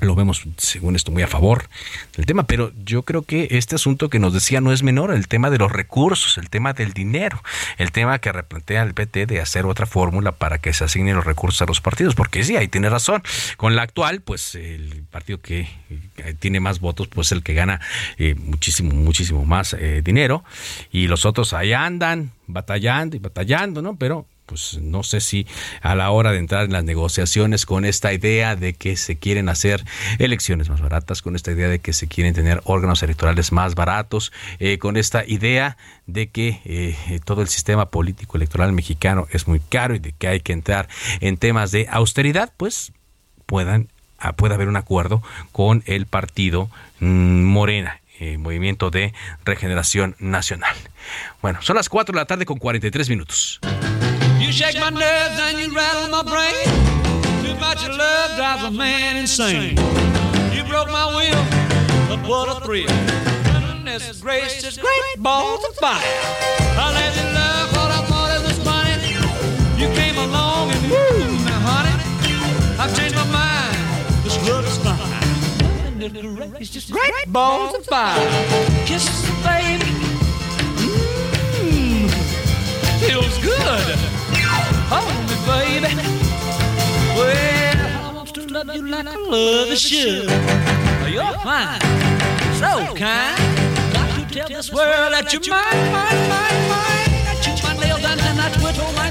[0.00, 1.68] lo vemos, según esto, muy a favor
[2.16, 5.28] del tema, pero yo creo que este asunto que nos decía no es menor, el
[5.28, 7.42] tema de los recursos, el tema del dinero,
[7.78, 11.24] el tema que replantea el PT de hacer otra fórmula para que se asignen los
[11.24, 13.22] recursos a los partidos, porque sí, ahí tiene razón.
[13.56, 15.68] Con la actual, pues el partido que
[16.38, 17.80] tiene más votos, pues el que gana
[18.18, 20.44] eh, muchísimo, muchísimo más eh, dinero,
[20.92, 23.96] y los otros ahí andan batallando y batallando, ¿no?
[23.96, 25.46] Pero pues no sé si
[25.82, 29.48] a la hora de entrar en las negociaciones con esta idea de que se quieren
[29.48, 29.84] hacer
[30.18, 34.32] elecciones más baratas, con esta idea de que se quieren tener órganos electorales más baratos,
[34.58, 35.76] eh, con esta idea
[36.06, 40.28] de que eh, todo el sistema político electoral mexicano es muy caro y de que
[40.28, 40.88] hay que entrar
[41.20, 42.92] en temas de austeridad, pues
[43.44, 43.88] puedan
[44.18, 45.22] ah, pueda haber un acuerdo
[45.52, 46.70] con el partido
[47.00, 50.74] mmm, Morena eh, Movimiento de Regeneración Nacional.
[51.40, 53.60] Bueno, son las 4 de la tarde con 43 minutos.
[54.48, 56.64] You shake my nerves and you rattle my brain.
[57.44, 59.76] Too much love drives a man insane.
[60.56, 61.44] You broke my will,
[62.08, 62.88] but what a thrill.
[63.44, 66.00] Goodness gracious, great balls of fire.
[66.00, 69.12] I let you love what I thought it was funny.
[69.78, 71.92] You came along and woo, now honey,
[72.80, 73.76] I've changed my mind.
[74.24, 76.00] This love is fine.
[76.00, 78.16] Goodness gracious, great balls of fire.
[78.86, 79.92] Kisses, baby.
[81.60, 82.08] Mmm,
[82.98, 84.17] feels good.
[84.90, 85.94] Hold me, baby.
[87.16, 90.30] Well, I want to love you like I love should.
[91.08, 91.80] You're fine,
[92.60, 93.38] so kind.
[93.92, 97.08] Got to tell this world that you're mine, mine, mine, mine.
[97.44, 97.54] You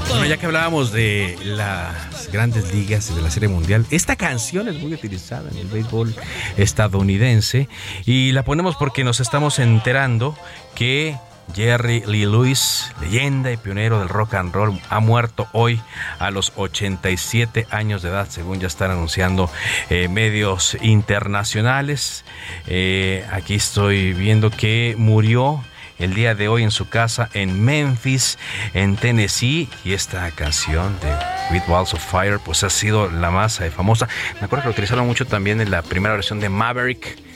[0.08, 4.68] Bueno, ya que hablábamos de las grandes ligas y de la Serie Mundial, esta canción
[4.68, 6.14] es muy utilizada en el béisbol
[6.56, 7.68] estadounidense
[8.04, 10.36] y la ponemos porque nos estamos enterando
[10.74, 11.16] que
[11.54, 15.80] Jerry Lee Lewis, leyenda y pionero del rock and roll, ha muerto hoy
[16.18, 19.50] a los 87 años de edad, según ya están anunciando
[19.90, 22.24] eh, medios internacionales.
[22.66, 25.62] Eh, aquí estoy viendo que murió
[25.98, 28.38] el día de hoy en su casa en Memphis,
[28.74, 29.68] en Tennessee.
[29.84, 31.12] Y esta canción de
[31.52, 34.08] With Walls of Fire, pues ha sido la más eh, famosa.
[34.40, 37.27] Me acuerdo que lo utilizaron mucho también en la primera versión de Maverick.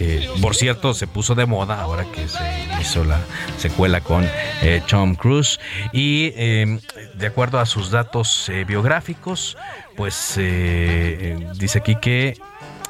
[0.00, 3.20] Que por cierto se puso de moda ahora que se hizo la
[3.58, 4.26] secuela con
[4.62, 5.60] eh, Tom Cruise.
[5.92, 6.80] Y eh,
[7.12, 9.58] de acuerdo a sus datos eh, biográficos,
[9.98, 12.40] pues eh, dice aquí que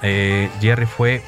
[0.00, 1.24] Jerry fue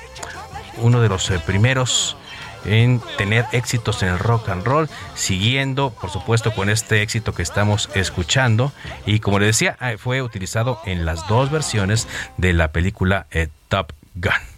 [0.76, 2.16] uno de los primeros
[2.64, 7.42] en tener éxitos en el rock and roll, siguiendo, por supuesto, con este éxito que
[7.42, 8.72] estamos escuchando.
[9.04, 12.06] Y como le decía, fue utilizado en las dos versiones
[12.36, 13.26] de la película
[13.68, 14.51] Top Gun.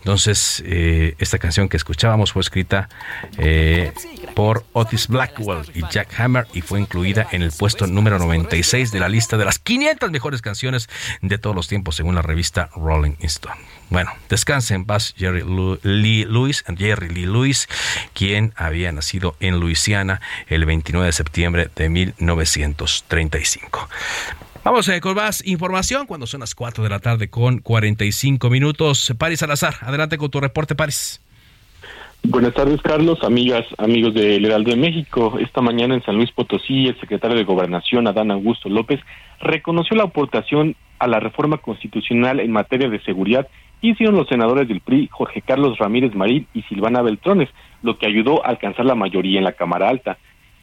[0.00, 2.88] Entonces, eh, esta canción que escuchábamos fue escrita
[3.36, 3.92] eh,
[4.34, 9.00] por Otis Blackwell y Jack Hammer y fue incluida en el puesto número 96 de
[9.00, 10.88] la lista de las 500 mejores canciones
[11.20, 13.60] de todos los tiempos según la revista Rolling Stone.
[13.90, 15.42] Bueno, descanse en paz Jerry
[15.82, 17.68] Lee Lewis, Jerry Lee Lewis,
[18.12, 23.88] quien había nacido en Luisiana el 29 de septiembre de 1935.
[24.70, 29.14] Vamos eh, con más información cuando son las 4 de la tarde con 45 minutos.
[29.16, 31.22] Paris Salazar, adelante con tu reporte, Paris.
[32.22, 35.38] Buenas tardes, Carlos, amigas, amigos del Heraldo de México.
[35.40, 39.00] Esta mañana en San Luis Potosí, el secretario de Gobernación, Adán Augusto López,
[39.40, 43.48] reconoció la aportación a la reforma constitucional en materia de seguridad
[43.80, 47.48] que hicieron los senadores del PRI, Jorge Carlos Ramírez Marín y Silvana Beltrones,
[47.82, 50.18] lo que ayudó a alcanzar la mayoría en la Cámara Alta.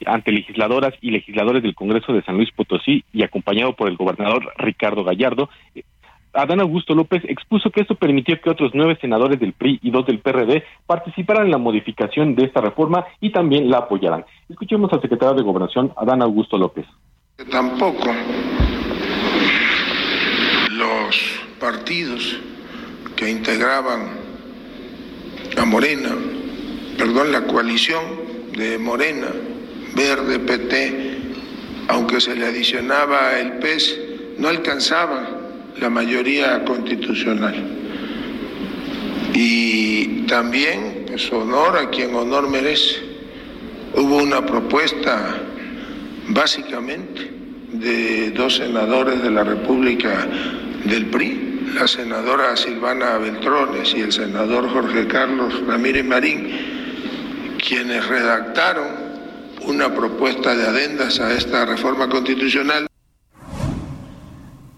[0.06, 4.54] Ante legisladoras y legisladores del Congreso de San Luis Potosí y acompañado por el gobernador
[4.58, 5.50] Ricardo Gallardo,
[6.36, 10.06] Adán Augusto López expuso que esto permitió que otros nueve senadores del PRI y dos
[10.06, 14.26] del PRD participaran en la modificación de esta reforma y también la apoyaran.
[14.50, 16.86] Escuchemos al secretario de Gobernación, Adán Augusto López.
[17.50, 18.14] Tampoco
[20.72, 22.39] los partidos
[23.16, 24.10] que integraban
[25.58, 26.10] a Morena,
[26.98, 28.04] perdón, la coalición
[28.58, 29.28] de Morena,
[29.96, 31.18] Verde, PT,
[31.88, 34.00] aunque se le adicionaba el PES,
[34.38, 35.30] no alcanzaba
[35.80, 37.56] la mayoría constitucional.
[39.34, 43.02] Y también, pues honor a quien honor merece,
[43.93, 45.38] hubo una propuesta
[46.30, 47.32] básicamente
[47.74, 50.28] de dos senadores de la República
[50.86, 56.50] del PRI, la senadora Silvana Beltrones y el senador Jorge Carlos Ramírez Marín,
[57.58, 59.05] quienes redactaron
[59.68, 62.88] una propuesta de adendas a esta reforma constitucional.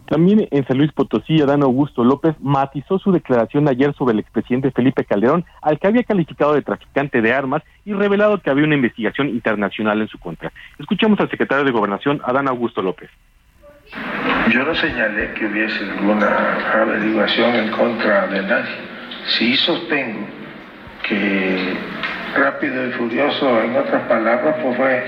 [0.07, 4.71] También en San Luis Potosí, Adán Augusto López matizó su declaración ayer sobre el expresidente
[4.71, 8.75] Felipe Calderón, al que había calificado de traficante de armas y revelado que había una
[8.75, 10.53] investigación internacional en su contra.
[10.79, 13.09] Escuchamos al secretario de Gobernación, Adán Augusto López.
[14.53, 18.75] Yo no señalé que hubiese alguna averiguación en contra de nadie.
[19.37, 20.46] Sí sostengo
[21.07, 21.73] que
[22.35, 25.03] Rápido y Furioso, en otras palabras, pues fue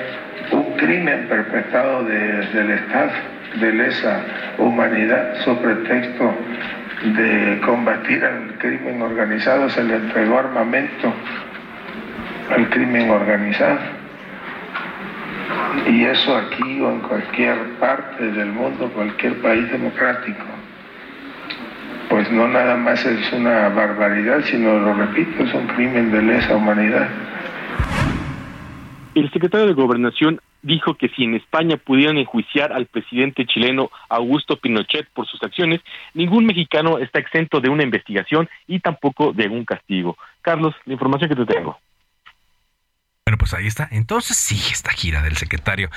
[0.52, 3.12] un crimen perpetrado desde el Estado,
[3.60, 4.22] de lesa
[4.58, 6.34] humanidad, sobre pretexto
[7.04, 11.14] de combatir al crimen organizado, se le entregó armamento
[12.56, 13.80] al crimen organizado.
[15.88, 20.46] Y eso aquí o en cualquier parte del mundo, cualquier país democrático,
[22.10, 26.56] pues no nada más es una barbaridad, sino, lo repito, es un crimen de lesa
[26.56, 27.08] humanidad.
[29.16, 34.58] El secretario de Gobernación dijo que si en España pudieran enjuiciar al presidente chileno Augusto
[34.58, 35.82] Pinochet por sus acciones,
[36.14, 40.18] ningún mexicano está exento de una investigación y tampoco de un castigo.
[40.42, 41.80] Carlos, la información que te tengo.
[43.26, 43.88] Bueno, pues ahí está.
[43.92, 45.90] Entonces sí, esta gira del secretario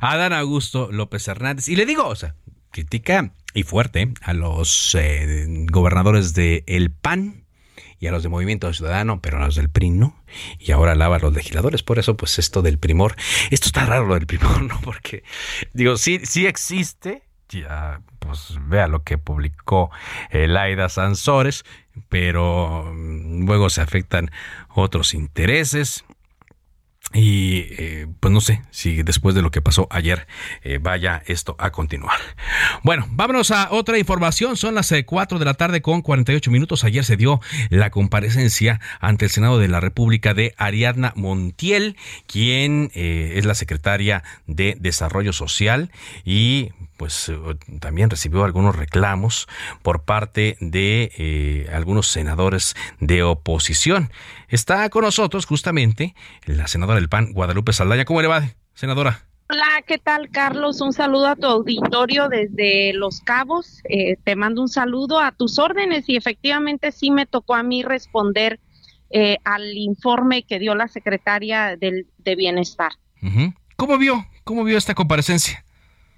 [0.00, 1.68] Adán Augusto López Hernández.
[1.68, 2.34] Y le digo, o sea,
[2.70, 7.44] critica y fuerte a los eh, gobernadores de El PAN
[7.98, 10.16] y a los de Movimiento Ciudadano, pero a los del PRI no.
[10.58, 11.82] Y ahora alaba a los legisladores.
[11.82, 13.14] Por eso, pues esto del primor.
[13.50, 14.80] Esto está raro lo del primor, ¿no?
[14.80, 15.22] Porque,
[15.74, 17.22] digo, sí, sí existe.
[17.50, 19.90] Ya, pues vea lo que publicó
[20.30, 21.64] Laida Sansores,
[22.08, 24.30] pero mm, luego se afectan
[24.68, 26.04] otros intereses.
[27.12, 30.28] Y eh, pues no sé si después de lo que pasó ayer
[30.62, 32.16] eh, vaya esto a continuar.
[32.84, 34.56] Bueno, vámonos a otra información.
[34.56, 36.84] Son las 4 eh, de la tarde con 48 minutos.
[36.84, 41.96] Ayer se dio la comparecencia ante el Senado de la República de Ariadna Montiel,
[42.26, 45.90] quien es la secretaria de Desarrollo Social
[46.24, 46.70] y
[47.00, 47.32] pues
[47.80, 49.48] también recibió algunos reclamos
[49.80, 54.10] por parte de algunos senadores de oposición.
[54.48, 58.04] Está con nosotros justamente la senadora del PAN, Guadalupe Saldaña.
[58.04, 58.42] ¿Cómo le va,
[58.74, 59.24] senadora?
[59.48, 60.82] Hola, ¿qué tal, Carlos?
[60.82, 63.80] Un saludo a tu auditorio desde Los Cabos.
[63.88, 67.82] Eh, te mando un saludo a tus órdenes y efectivamente sí me tocó a mí
[67.82, 68.60] responder
[69.08, 72.92] eh, al informe que dio la secretaria del, de Bienestar.
[73.76, 74.26] ¿Cómo vio?
[74.44, 75.64] ¿Cómo vio esta comparecencia?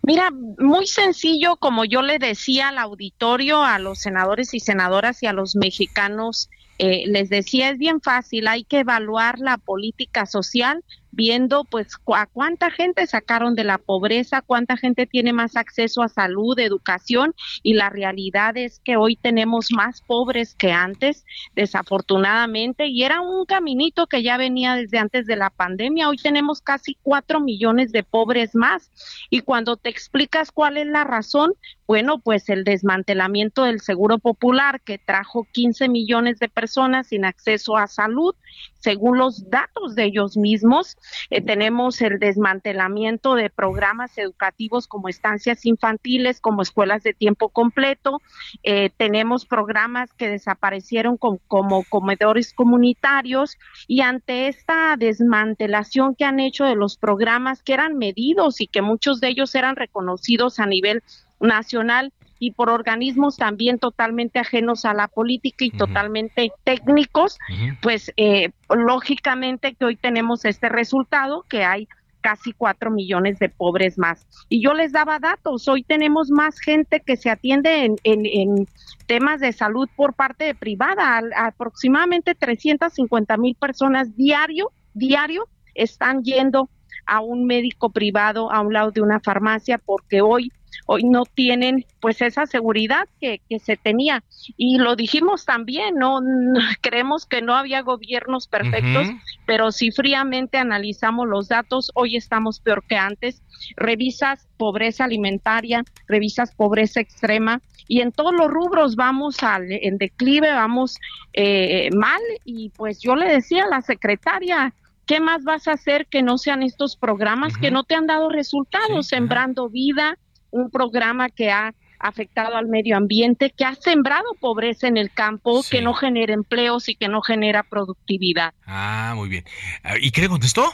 [0.04, 5.26] Mira, muy sencillo, como yo le decía al auditorio, a los senadores y senadoras y
[5.26, 10.82] a los mexicanos eh, les decía, es bien fácil, hay que evaluar la política social
[11.12, 16.08] viendo pues a cuánta gente sacaron de la pobreza, cuánta gente tiene más acceso a
[16.08, 23.04] salud, educación y la realidad es que hoy tenemos más pobres que antes, desafortunadamente, y
[23.04, 27.40] era un caminito que ya venía desde antes de la pandemia, hoy tenemos casi cuatro
[27.40, 28.90] millones de pobres más
[29.30, 31.52] y cuando te explicas cuál es la razón,
[31.92, 37.76] bueno, pues el desmantelamiento del Seguro Popular que trajo 15 millones de personas sin acceso
[37.76, 38.34] a salud,
[38.78, 40.96] según los datos de ellos mismos,
[41.28, 48.22] eh, tenemos el desmantelamiento de programas educativos como estancias infantiles, como escuelas de tiempo completo.
[48.62, 56.64] Eh, tenemos programas que desaparecieron como comedores comunitarios y ante esta desmantelación que han hecho
[56.64, 61.02] de los programas que eran medidos y que muchos de ellos eran reconocidos a nivel
[61.42, 62.12] nacional,
[62.42, 67.38] y por organismos también totalmente ajenos a la política y totalmente técnicos,
[67.80, 71.86] pues eh, lógicamente que hoy tenemos este resultado que hay
[72.20, 74.26] casi cuatro millones de pobres más.
[74.48, 78.66] Y yo les daba datos, hoy tenemos más gente que se atiende en, en,
[79.06, 86.68] temas de salud por parte de privada, aproximadamente 350 mil personas diario, diario están yendo
[87.06, 90.50] a un médico privado a un lado de una farmacia porque hoy
[90.86, 94.22] hoy no tienen pues esa seguridad que, que se tenía.
[94.56, 96.20] Y lo dijimos también, ¿no?
[96.80, 99.08] Creemos que no había gobiernos perfectos,
[99.46, 103.42] pero si fríamente analizamos los datos, hoy estamos peor que antes.
[103.76, 110.50] Revisas pobreza alimentaria, revisas pobreza extrema, y en todos los rubros vamos al, en declive,
[110.52, 110.98] vamos
[111.32, 114.74] eh, mal y pues yo le decía a la secretaria,
[115.06, 118.28] ¿qué más vas a hacer que no sean estos programas que no te han dado
[118.30, 119.08] resultados?
[119.08, 120.16] Sembrando vida,
[120.52, 125.62] un programa que ha afectado al medio ambiente, que ha sembrado pobreza en el campo,
[125.68, 128.54] que no genera empleos y que no genera productividad.
[128.66, 129.44] Ah, muy bien.
[129.82, 130.64] Ah, ¿Y qué le contestó?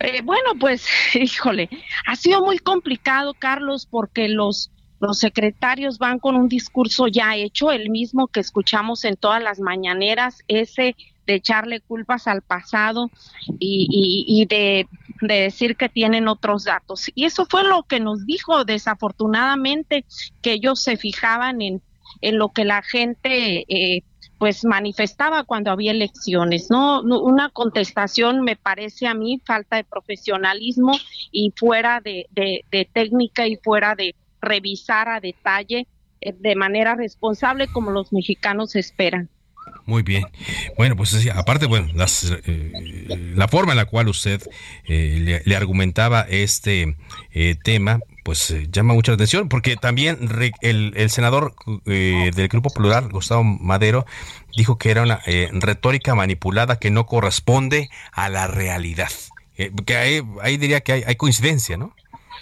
[0.00, 1.68] Eh, bueno, pues, híjole,
[2.06, 4.70] ha sido muy complicado, Carlos, porque los
[5.00, 9.58] los secretarios van con un discurso ya hecho, el mismo que escuchamos en todas las
[9.58, 10.94] mañaneras, ese
[11.26, 13.10] de echarle culpas al pasado
[13.58, 14.86] y, de,
[15.20, 17.10] decir que tienen otros datos.
[17.14, 20.04] Y eso fue lo que nos dijo, desafortunadamente,
[20.42, 21.82] que ellos se fijaban en,
[22.20, 24.02] en lo que la gente eh,
[24.38, 27.02] pues manifestaba cuando había elecciones, ¿no?
[27.02, 30.92] Una contestación me parece a mí falta de profesionalismo
[31.30, 35.86] y fuera de, de técnica y fuera de revisar a detalle
[36.20, 39.28] eh, de manera responsable como los mexicanos esperan.
[39.86, 40.26] Muy bien.
[40.76, 41.88] Bueno, pues aparte, bueno,
[42.46, 44.42] eh, la forma en la cual usted
[44.84, 46.96] eh, le, argumentaba este
[47.62, 50.28] tema, pues llama mucha atención, porque también
[50.62, 51.54] el, el senador
[51.84, 54.06] del Grupo Plural, Gustavo Madero,
[54.56, 55.20] dijo que era una
[55.52, 59.10] retórica manipulada que no corresponde a la realidad.
[59.86, 61.94] que ahí, ahí diría que hay coincidencia, ¿no?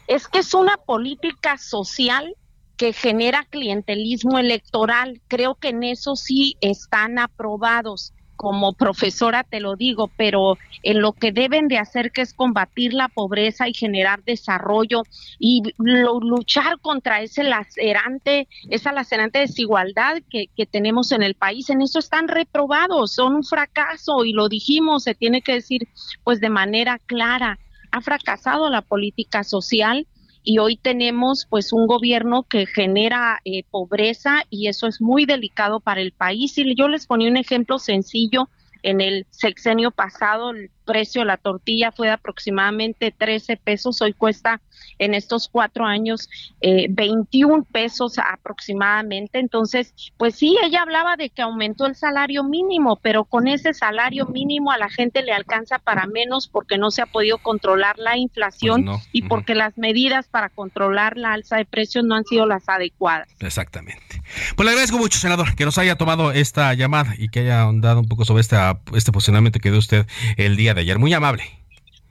[0.08, 2.34] es que es una política social
[2.78, 5.20] que genera clientelismo electoral.
[5.28, 8.14] Creo que en eso sí están aprobados.
[8.36, 12.94] Como profesora te lo digo, pero en lo que deben de hacer que es combatir
[12.94, 15.02] la pobreza y generar desarrollo
[15.40, 21.82] y luchar contra ese lacerante, esa lacerante desigualdad que, que tenemos en el país, en
[21.82, 25.88] eso están reprobados, son un fracaso y lo dijimos, se tiene que decir
[26.22, 27.58] pues de manera clara
[27.90, 30.06] ha fracasado la política social
[30.42, 35.80] y hoy tenemos pues un gobierno que genera eh, pobreza y eso es muy delicado
[35.80, 36.56] para el país.
[36.58, 38.48] Y yo les ponía un ejemplo sencillo.
[38.82, 44.14] En el sexenio pasado el precio de la tortilla fue de aproximadamente 13 pesos, hoy
[44.14, 44.62] cuesta
[44.98, 46.30] en estos cuatro años
[46.60, 49.38] eh, 21 pesos aproximadamente.
[49.38, 54.26] Entonces, pues sí, ella hablaba de que aumentó el salario mínimo, pero con ese salario
[54.26, 58.16] mínimo a la gente le alcanza para menos porque no se ha podido controlar la
[58.16, 62.46] inflación Pues y porque las medidas para controlar la alza de precios no han sido
[62.46, 63.28] las adecuadas.
[63.40, 64.22] Exactamente.
[64.56, 68.00] Pues le agradezco mucho, senador, que nos haya tomado esta llamada y que haya ahondado
[68.00, 70.98] un poco sobre esta, este posicionamiento que dio usted el día de ayer.
[70.98, 71.44] Muy amable.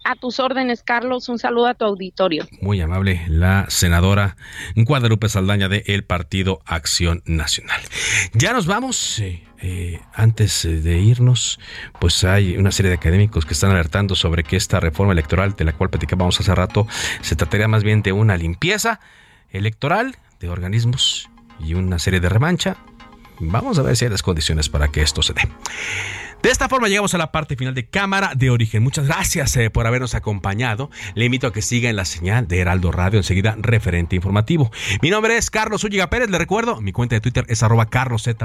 [0.03, 1.27] A tus órdenes, Carlos.
[1.27, 2.47] Un saludo a tu auditorio.
[2.61, 4.37] Muy amable la senadora
[4.75, 7.81] Guadalupe Saldaña de el Partido Acción Nacional.
[8.33, 9.19] Ya nos vamos.
[9.19, 11.59] eh, eh, antes eh, de irnos,
[11.99, 15.65] pues hay una serie de académicos que están alertando sobre que esta reforma electoral de
[15.65, 16.87] la cual platicábamos hace rato
[17.21, 18.99] se trataría más bien de una limpieza
[19.49, 22.77] electoral de organismos y una serie de revancha.
[23.39, 25.41] Vamos a ver si hay las condiciones para que esto se dé.
[26.41, 28.83] De esta forma llegamos a la parte final de Cámara de Origen.
[28.83, 30.89] Muchas gracias eh, por habernos acompañado.
[31.15, 34.71] Le invito a que siga en la señal de Heraldo Radio, enseguida referente informativo.
[35.01, 38.37] Mi nombre es Carlos Úñiga Pérez, le recuerdo, mi cuenta de Twitter es arroba carloszup,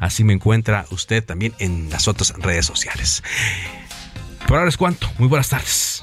[0.00, 3.22] así me encuentra usted también en las otras redes sociales.
[4.46, 6.02] Por ahora es cuanto, muy buenas tardes.